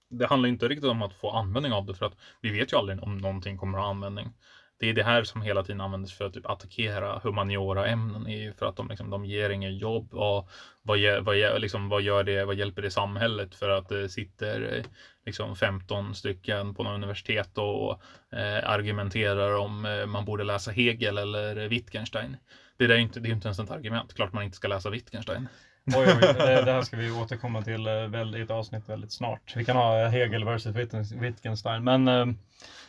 [0.09, 2.77] det handlar inte riktigt om att få användning av det för att vi vet ju
[2.77, 4.33] aldrig om någonting kommer att ha användning.
[4.79, 8.27] Det är det här som hela tiden används för att typ attackera humaniora-ämnen.
[8.27, 10.13] är För att de, liksom, de ger ingen jobb.
[10.13, 10.49] Och
[10.81, 12.45] vad, vad, liksom, vad gör det?
[12.45, 13.55] Vad hjälper det samhället?
[13.55, 14.83] För att det sitter eh,
[15.25, 17.91] liksom 15 stycken på något universitet och
[18.39, 22.37] eh, argumenterar om eh, man borde läsa Hegel eller Wittgenstein.
[22.77, 24.13] Det, där är inte, det är inte ens ett argument.
[24.13, 25.47] Klart man inte ska läsa Wittgenstein.
[25.85, 29.53] oj, oj, det, här ska vi återkomma till eh, i ett avsnitt väldigt snart.
[29.55, 31.83] Vi kan ha Hegel versus Wittgen- Wittgenstein.
[31.83, 32.25] Men eh,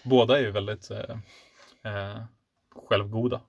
[0.02, 0.90] Båda är ju väldigt
[1.84, 2.22] eh, eh,
[2.88, 3.40] självgoda.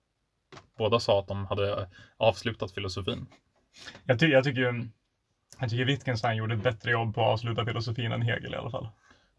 [0.77, 3.27] Båda sa att de hade avslutat filosofin.
[4.05, 4.87] jag, ty jag tycker ju
[5.59, 8.71] jag tycker Wittgenstein gjorde ett bättre jobb på att avsluta filosofin än Hegel i alla
[8.71, 8.87] fall.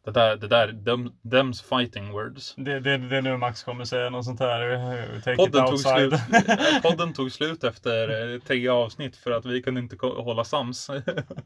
[0.05, 2.55] Det där, det där, them, them's fighting words.
[2.57, 4.73] Det, det, det är nu Max kommer säga något sånt här.
[4.73, 6.15] eh, Take Podden it tog, slut,
[6.83, 10.91] podden tog slut efter eh, tre avsnitt för att vi kunde inte hålla sams.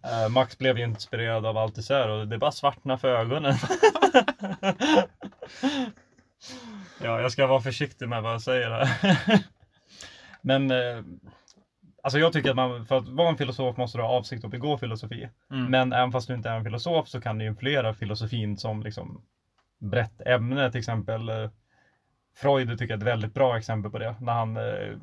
[0.05, 3.55] Eh, Max blev ju inspirerad av Althusser och det bara svartna för ögonen.
[7.03, 8.89] ja, jag ska vara försiktig med vad jag säger här.
[10.43, 11.03] Men eh,
[12.03, 14.51] alltså jag tycker att man för att vara en filosof måste du ha avsikt att
[14.51, 15.29] begå filosofi.
[15.51, 15.65] Mm.
[15.71, 19.23] Men även fast du inte är en filosof så kan du influera filosofin som liksom
[19.79, 21.29] brett ämne till exempel.
[21.29, 21.51] eh,
[22.37, 24.15] Freud tycker jag är ett väldigt bra exempel på det.
[24.21, 24.97] När han eh,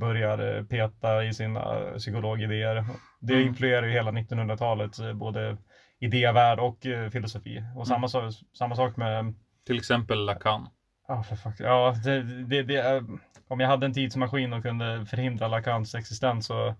[0.00, 1.64] börjar eh, peta i sina
[1.98, 2.84] psykologidéer.
[3.20, 3.48] Det Mm.
[3.48, 5.56] influerar ju hela 1900-talet, eh, både
[5.98, 7.62] idévärld och eh, filosofi.
[7.76, 9.34] Och samma, sak, samma sak med
[9.66, 10.68] Till exempel Lacan.
[11.08, 11.54] Ja, för fuck.
[11.58, 13.04] Ja, det, det, det, är-
[13.48, 16.74] om jag hade en tidsmaskin och kunde förhindra Lacans existens så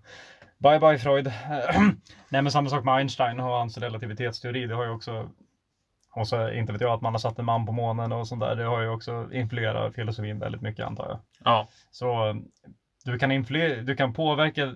[0.57, 1.27] bye bye Freud.
[2.29, 4.67] Nej, men samma sak med Einstein och hans relativitetsteori.
[4.67, 5.29] Det har ju också
[6.15, 8.41] och så inte vet jag att man har satt en man på månen och sånt
[8.41, 8.55] där.
[8.55, 11.19] Det har ju också influerat filosofin väldigt mycket antar jag.
[11.43, 12.35] Ja, Så eh,
[13.05, 14.73] du kan, influ- du kan påverka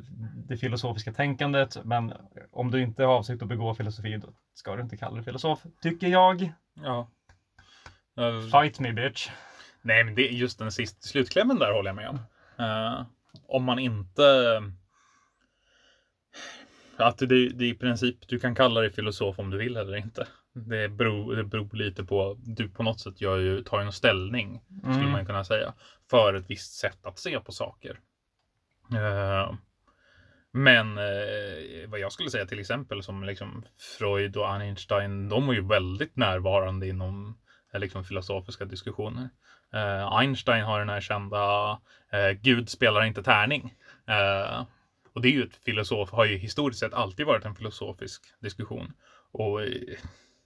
[0.47, 2.13] det filosofiska tänkandet, men
[2.51, 5.59] om du inte har avsikt att begå filosofi, då ska du inte kalla dig filosof,
[5.81, 6.51] tycker jag.
[6.73, 7.07] ja.
[8.17, 9.29] Eh, Fight me bitch.
[9.81, 12.19] Nej, men det är just den sista slutklämmen där håller jag med om.
[12.59, 13.05] Eh,
[13.47, 14.23] om man inte...
[16.97, 19.97] att det, det är i princip, du kan kalla dig filosof om du vill eller
[19.97, 20.27] inte.
[20.53, 24.61] Det beror, det beror lite på, du på något sätt gör ju, tar en ställning,
[24.81, 25.11] skulle Mm.
[25.11, 25.73] man kunna säga,
[26.09, 27.99] för ett visst sätt att se på saker.
[28.93, 29.53] Eh,
[30.51, 33.65] men eh, vad jag skulle säga till exempel som liksom
[33.99, 37.33] Freud och Einstein, de var ju väldigt närvarande inom eh,
[37.79, 39.29] liksom filosofiska diskussioner.
[39.73, 41.71] Eh, Einstein har den här kända
[42.11, 43.75] eh, Gud spelar inte tärning.
[44.07, 44.65] Eh,
[45.13, 48.93] och det är ju ett filosof, har ju historiskt sett alltid varit en filosofisk diskussion.
[49.31, 49.97] Och eh,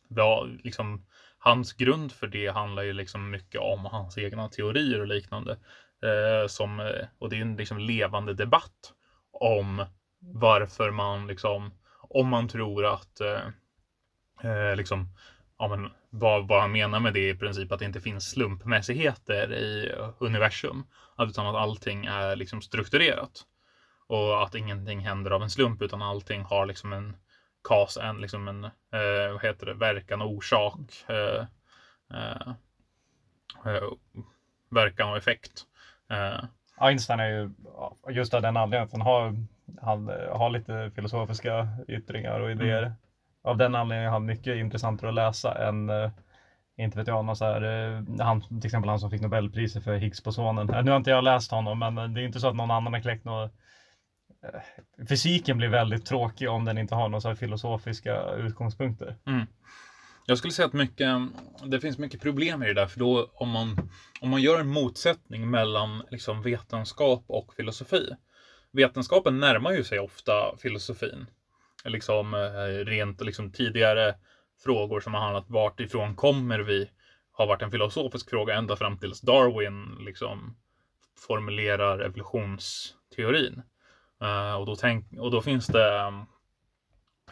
[0.07, 1.05] ja, liksom,
[1.37, 5.57] hans grund för det handlar ju liksom mycket om hans egna teorier och liknande.
[6.03, 8.93] Eh, som, eh, och det är en liksom levande debatt
[9.31, 9.85] om
[10.19, 11.73] varför man liksom,
[12.09, 13.47] om man tror att eh,
[14.51, 15.09] eh, liksom,
[15.59, 18.29] ja, men, vad, vad han menar med det är i princip att det inte finns
[18.29, 20.85] slumpmässigheter i universum.
[21.19, 23.45] Utan att allting är liksom strukturerat.
[24.07, 27.15] Och att ingenting händer av en slump utan allting har liksom en
[27.63, 30.79] kas, en, liksom en eh, vad heter det, verkan och orsak.
[31.07, 31.45] Eh,
[32.13, 32.47] eh,
[33.65, 33.89] eh,
[34.69, 35.63] verkan och effekt.
[36.09, 36.43] Eh,
[36.77, 37.49] Einstein är ju
[38.09, 39.35] just av den anledningen att han har,
[39.81, 40.07] han
[40.39, 42.95] har lite filosofiska yttringar och idéer.
[43.45, 46.11] Av den anledningen är han mycket intressantare att läsa än eh,
[46.77, 49.95] inte vet jag, någon så här, eh, han, till exempel han som fick Nobelpriset för
[49.95, 50.69] Higgsbosonen.
[50.69, 52.93] Eh, nu har inte jag läst honom, men det är inte så att någon annan
[52.93, 53.51] har kläckt något.
[55.09, 59.15] Fysiken blir väldigt tråkig om den inte har några så här filosofiska utgångspunkter.
[59.27, 59.45] Mm.
[60.25, 61.09] Jag skulle säga att mycket,
[61.65, 63.89] det finns mycket problem i det där, för då om man,
[64.21, 68.09] om man gör en motsättning mellan liksom vetenskap och filosofi.
[68.71, 71.27] Vetenskapen närmar ju sig ofta filosofin.
[71.85, 74.15] Liksom eh, rent liksom tidigare
[74.63, 76.89] frågor som har handlat vart ifrån kommer vi
[77.31, 80.57] har varit en filosofisk fråga ända fram tills Darwin liksom
[81.27, 83.61] formulerar evolutionsteorin.
[84.21, 86.13] Eh, och, då tänk, och då finns det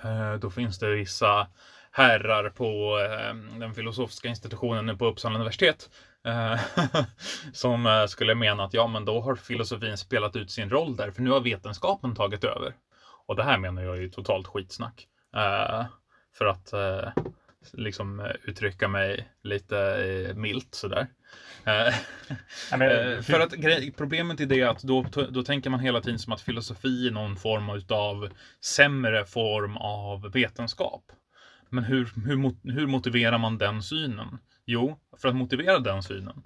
[0.04, 1.48] eh, då finns det vissa
[1.92, 2.98] herrar på
[3.60, 5.90] den filosofiska institutionen på Uppsala universitet
[7.54, 11.22] som skulle mena att ja, men då har filosofin spelat ut sin roll där, för
[11.22, 12.74] nu har vetenskapen tagit över.
[13.26, 15.08] Och det här menar jag är ju totalt skitsnack.
[15.36, 15.86] Eh,
[16.38, 17.10] för att eh,
[17.74, 21.08] liksom uttrycka mig lite eh, milt sådär.
[22.78, 23.54] Men, för att
[23.98, 27.36] problemet är det att då, då tänker man hela tiden som att filosofi är någon
[27.36, 28.30] form av
[28.66, 31.12] sämre form av vetenskap.
[31.70, 34.38] Men hur, hur, hur motiverar man den synen?
[34.66, 36.44] Jo, för att motivera den synen,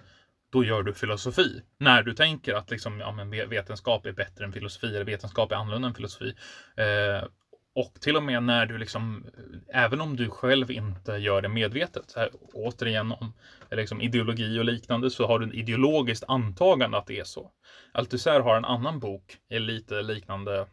[0.50, 1.62] då gör du filosofi.
[1.78, 5.56] När du tänker att liksom, ja, men vetenskap är bättre än filosofi, eller vetenskap är
[5.56, 6.34] annorlunda än filosofi.
[6.76, 7.28] Eh,
[7.74, 11.48] och till och med när du liksom, eh, även om du själv inte gör det
[11.48, 13.32] medvetet, här, återigen om
[13.70, 17.50] liksom ideologi och liknande, så har du ett ideologiskt antagande att det är så.
[17.92, 20.66] Althusser har en annan bok i lite liknande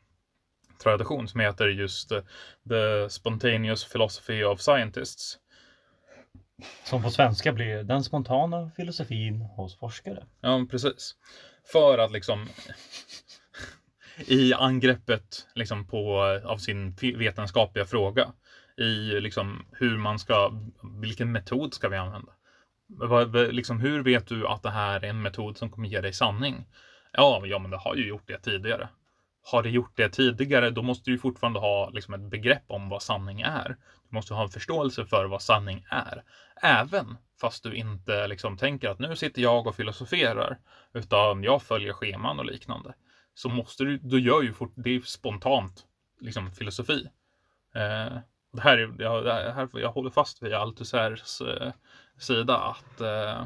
[0.83, 2.21] tradition som heter just eh,
[2.69, 5.37] The Spontaneous Philosophy of Scientists.
[6.83, 10.25] Som på svenska blir den spontana filosofin hos forskare.
[10.41, 11.15] Ja, precis.
[11.71, 12.47] För att liksom
[14.27, 18.33] i angreppet liksom på, av sin vetenskapliga fråga
[18.77, 20.51] i liksom hur man ska,
[21.01, 22.31] vilken metod ska vi använda?
[23.51, 26.65] Liksom, hur vet du att det här är en metod som kommer ge dig sanning?
[27.11, 28.89] Ja, ja, men det har ju gjort det tidigare.
[29.51, 33.01] Har det gjort det tidigare, då måste du fortfarande ha liksom, ett begrepp om vad
[33.01, 33.77] sanning är.
[34.09, 36.23] Du måste ha en förståelse för vad sanning är.
[36.61, 40.57] Även fast du inte liksom, tänker att nu sitter jag och filosoferar,
[40.93, 42.93] utan jag följer scheman och liknande.
[43.33, 45.85] Så måste du, du gör ju fort, det är spontant
[46.21, 47.07] liksom, filosofi.
[47.75, 48.17] Eh,
[48.53, 51.71] det här är, jag, det här, jag håller fast vid Althusers eh,
[52.19, 53.45] sida att, eh,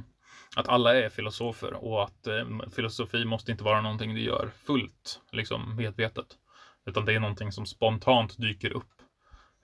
[0.55, 2.45] att alla är filosofer och att eh,
[2.75, 6.37] filosofi måste inte vara någonting du gör fullt liksom, medvetet.
[6.85, 9.01] Utan det är någonting som spontant dyker upp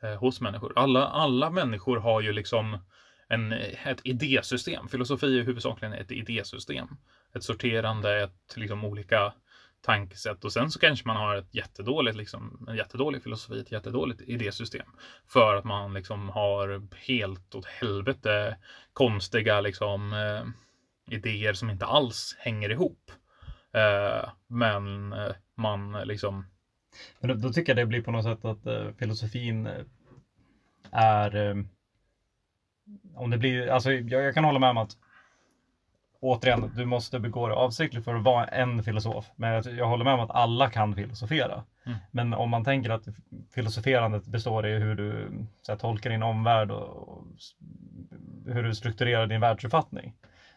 [0.04, 0.74] eh, hos människor.
[0.76, 2.78] Alla, alla människor har ju liksom
[3.28, 3.52] en,
[3.84, 4.88] ett idésystem.
[4.88, 6.88] Filosofi är huvudsakligen ett idésystem.
[7.36, 9.34] Ett sorterande, ett liksom olika
[9.82, 14.22] tankesätt och sen så kanske man har ett jättedåligt, liksom, en jättedålig filosofi, ett jättedåligt
[14.22, 14.88] idésystem.
[15.28, 18.58] För att man liksom har helt åt helvete
[18.94, 20.46] konstiga liksom, eh,
[21.08, 23.12] idéer som inte alls hänger ihop.
[23.74, 26.46] Eh, men eh, man liksom,
[27.20, 29.84] Men då, då tycker jag det blir på något sätt att eh, filosofin eh,
[30.92, 31.56] är eh,
[33.16, 34.98] om det blir, alltså jag, jag kan hålla med om att
[36.20, 39.32] återigen, du måste begå det avsiktligt för att vara en filosof.
[39.36, 41.64] Men jag, jag håller med om att alla kan filosofera.
[41.86, 41.98] Mm.
[42.12, 43.08] Men om man tänker att
[43.56, 45.32] filosoferandet består i hur du
[45.62, 47.24] så här, tolkar din omvärld och, och
[48.46, 50.14] hur du strukturerar din världsuppfattning.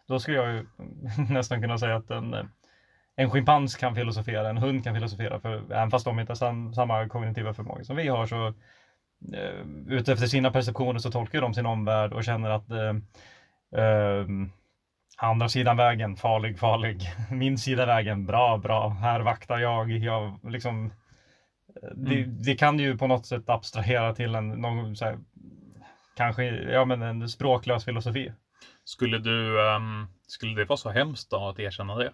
[0.08, 0.66] Då skulle jag ju
[1.30, 2.44] nästan kunna säga att en, eh,
[3.16, 6.74] en schimpans kan filosofera, en hund kan filosofera, för även fast de inte har sam,
[6.74, 8.46] samma kognitiva förmåga som vi har så
[9.34, 12.94] eh, utefter sina perceptioner så tolkar de sin omvärld och känner att eh,
[13.84, 14.26] eh,
[15.16, 17.02] andra sidan vägen, farlig, farlig.
[17.30, 18.88] Min sida vägen, bra, bra.
[18.88, 19.90] Här vaktar jag.
[19.90, 20.92] jag liksom,
[21.94, 22.42] det, Mm.
[22.42, 25.18] det kan ju på något sätt abstrahera till en, någon, så här,
[26.16, 28.32] kanske, ja men en språklös filosofi.
[28.88, 32.12] Skulle du, ehm, skulle det vara så hemskt då att erkänna det?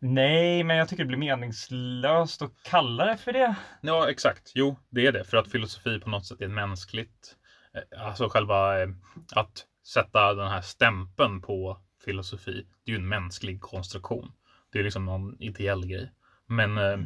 [0.00, 3.54] Nej, men jag tycker det blir meningslöst att kalla det för det.
[3.80, 4.52] Ja, exakt.
[4.54, 5.24] Jo, det är det.
[5.24, 7.36] För att filosofi på något sätt är mänskligt.
[7.74, 8.88] Eh, Alltså själva eh,
[9.34, 12.66] att sätta den här stämpeln på filosofi.
[12.84, 14.32] Det är ju en mänsklig konstruktion.
[14.72, 16.12] Det är liksom någon ideell grej.
[16.46, 16.98] Men eh,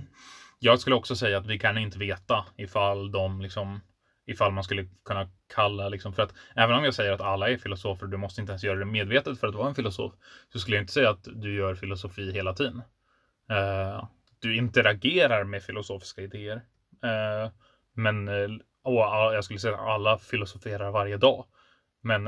[0.59, 3.81] jag skulle också säga att vi kan inte veta ifall de liksom
[4.31, 7.57] ifall man skulle kunna kalla liksom för att även om jag säger att alla är
[7.57, 10.13] filosofer, du måste inte ens göra det medvetet för att vara en filosof,
[10.53, 12.83] så skulle jag inte säga att du gör filosofi hela tiden.
[13.51, 14.05] Uh,
[14.39, 16.57] du interagerar med filosofiska idéer.
[17.05, 17.51] Uh,
[17.95, 18.49] men eh,
[18.83, 18.95] och
[19.35, 21.45] jag skulle säga att alla filosoferar varje dag.
[22.03, 22.25] Men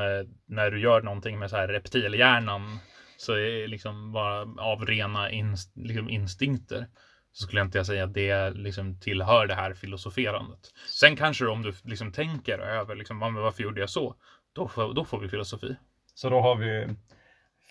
[0.46, 2.78] när du gör någonting med så här reptilhjärnan
[3.16, 6.86] så är det liksom bara av rena inst liksom instinkter
[7.32, 10.60] så skulle jag inte säga att det liksom tillhör det här filosoferandet.
[10.88, 14.14] Sen kanske om du liksom tänker över liksom, varför gjorde jag så?
[14.52, 15.76] Då får, då får vi filosofi.
[16.14, 16.96] Så då har vi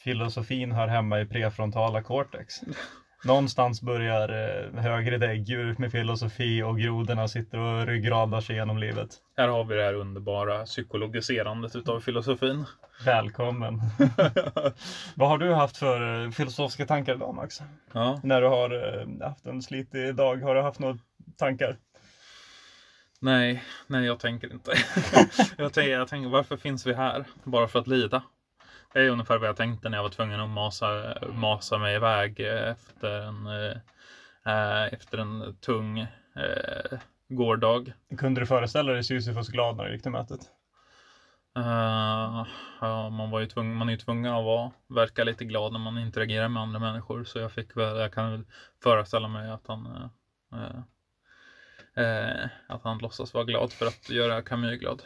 [0.03, 2.55] filosofin hör hemma i prefrontala cortex.
[3.23, 9.09] Någonstans börjar eh, högre däggdjur med filosofi och grodorna sitter och ryggradar sig genom livet.
[9.37, 12.65] Här har vi det här underbara psykologiserandet utav filosofin.
[13.05, 13.81] Välkommen!
[15.15, 17.61] Vad har du haft för eh, filosofiska tankar idag Max?
[17.93, 20.97] Ja, När du har eh, haft en slitig dag, har du haft några
[21.37, 21.77] tankar?
[23.19, 24.71] nej, nej, jag tänker inte.
[25.57, 27.25] jag, tänker, jag tänker, varför finns vi här?
[27.43, 28.23] Bara för att lida.
[28.93, 32.39] Det är ungefär vad jag tänkte när jag var tvungen att masa, masa mig iväg
[32.39, 33.77] eh, efter en, eh,
[34.45, 37.93] eh, efter en tung eh, gårdag.
[38.17, 40.39] Kunde du föreställa dig Sisyfos glad när du gick till mötet?
[41.57, 42.45] Eh,
[42.81, 45.79] ja, man, var ju tvungen, man är ju tvungen att vara, verka lite glad när
[45.79, 47.23] man interagerar med andra människor.
[47.23, 48.45] Så jag fick väl, jag kan väl
[48.83, 50.11] föreställa mig att han
[50.53, 50.79] eh,
[52.03, 55.03] eh, att han låtsas vara glad för att göra Camus glad.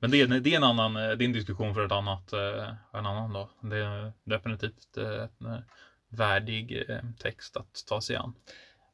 [0.00, 2.32] Men det är, det är en annan, eh, det är en diskussion för ett annat,
[2.32, 3.48] eh, en annan dag.
[3.60, 5.62] Det är definitivt eh, en
[6.10, 6.84] värdig
[7.18, 8.34] text att ta sig an.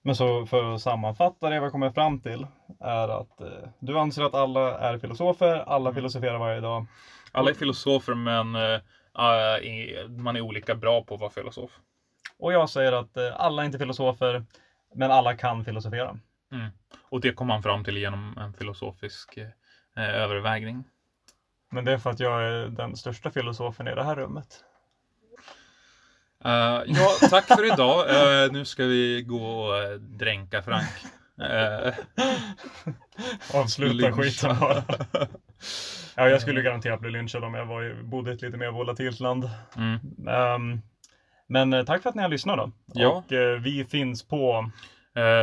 [0.03, 2.47] Men så för att sammanfatta det vi kommer fram till
[2.81, 3.41] är att
[3.79, 5.95] du anser att alla är filosofer, alla Mm.
[5.95, 6.87] filosoferar varje dag.
[7.33, 8.51] Alla är filosofer men
[10.23, 11.71] man är olika bra på att vara filosof.
[12.39, 14.45] Och jag säger att alla är inte filosofer,
[14.95, 16.19] men alla kan filosofera.
[16.53, 16.71] Mm.
[17.09, 19.37] Och det kom han fram till genom en filosofisk
[19.97, 20.85] eh, övervägning.
[21.75, 24.65] Men det är för att jag är den största filosofen i det här rummet.
[26.45, 28.11] Eh, ja, tack för idag.
[28.45, 30.89] Eh, nu ska vi gå och eh, dränka Frank.
[31.41, 31.95] Eh,
[33.55, 34.23] Avsluta lyncha.
[34.23, 34.85] skiten bara.
[36.17, 39.21] Ja, jag skulle garanterat bli lynchad om jag var bodde i ett lite mer volatilt
[39.21, 39.51] land.
[39.77, 40.29] Mm.
[40.29, 40.81] Ehm,
[41.47, 42.73] men tack för att ni har lyssnat då.
[42.87, 43.09] Ja.
[43.09, 43.25] Och
[43.65, 44.71] vi finns på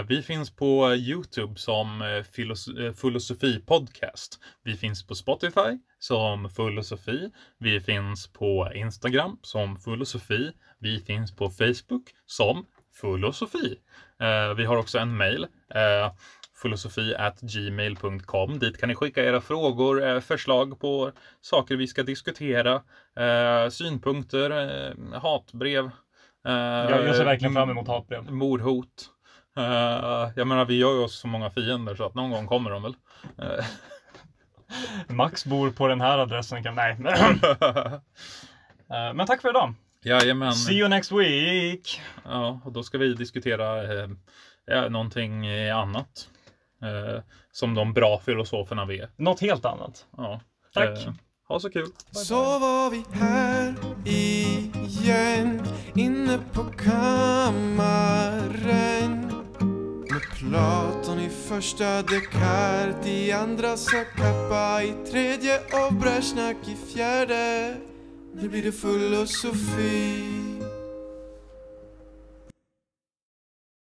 [0.08, 2.04] vi finns på Youtube som
[2.36, 4.40] filos- Filosofi Podcast.
[4.64, 7.32] Vi finns på Spotify som Filosofi.
[7.58, 10.52] Vi finns på Instagram som Filosofi.
[10.80, 12.66] Vi finns på Facebook som
[13.02, 13.78] Filosofi.
[14.20, 15.48] Eh, vi har också en mail.
[15.76, 16.12] Eh,
[16.62, 18.60] filosofi gmail.com.
[18.60, 22.82] Dit kan ni skicka era frågor, eh, förslag på saker vi ska diskutera,
[23.72, 24.50] synpunkter,
[25.18, 25.90] hatbrev.
[26.44, 28.32] Jag, ser verkligen fram emot hatbrev.
[28.32, 29.10] Mordhot.
[30.36, 32.84] Jag menar, vi gör ju oss så många fiender så att någon gång kommer de
[32.84, 32.94] väl.
[35.10, 36.64] Eh, Max bor på den här adressen.
[36.64, 36.76] Kan...
[36.76, 36.98] Nej.
[38.92, 39.74] Eh, men tack för idag.
[40.04, 40.54] Jajamän.
[40.54, 42.02] See you next week.
[42.26, 44.10] Ja, och då ska vi diskutera eh,
[44.66, 46.30] ja, någonting eh, annat.
[46.82, 49.20] Eh, som de bra filosoferna vet.
[49.20, 50.06] Något helt annat.
[50.18, 50.42] Ja.
[50.74, 51.06] Tack.
[51.06, 51.14] Eh,
[51.48, 51.88] ha så kul.
[52.12, 55.62] Så var vi här igen
[55.96, 58.42] Inne på kammaren
[60.42, 67.76] Platon i första Descartes i andra Sakappa i tredje och Brezjnak i fjärde.
[68.36, 70.61] Nu blir det filosofi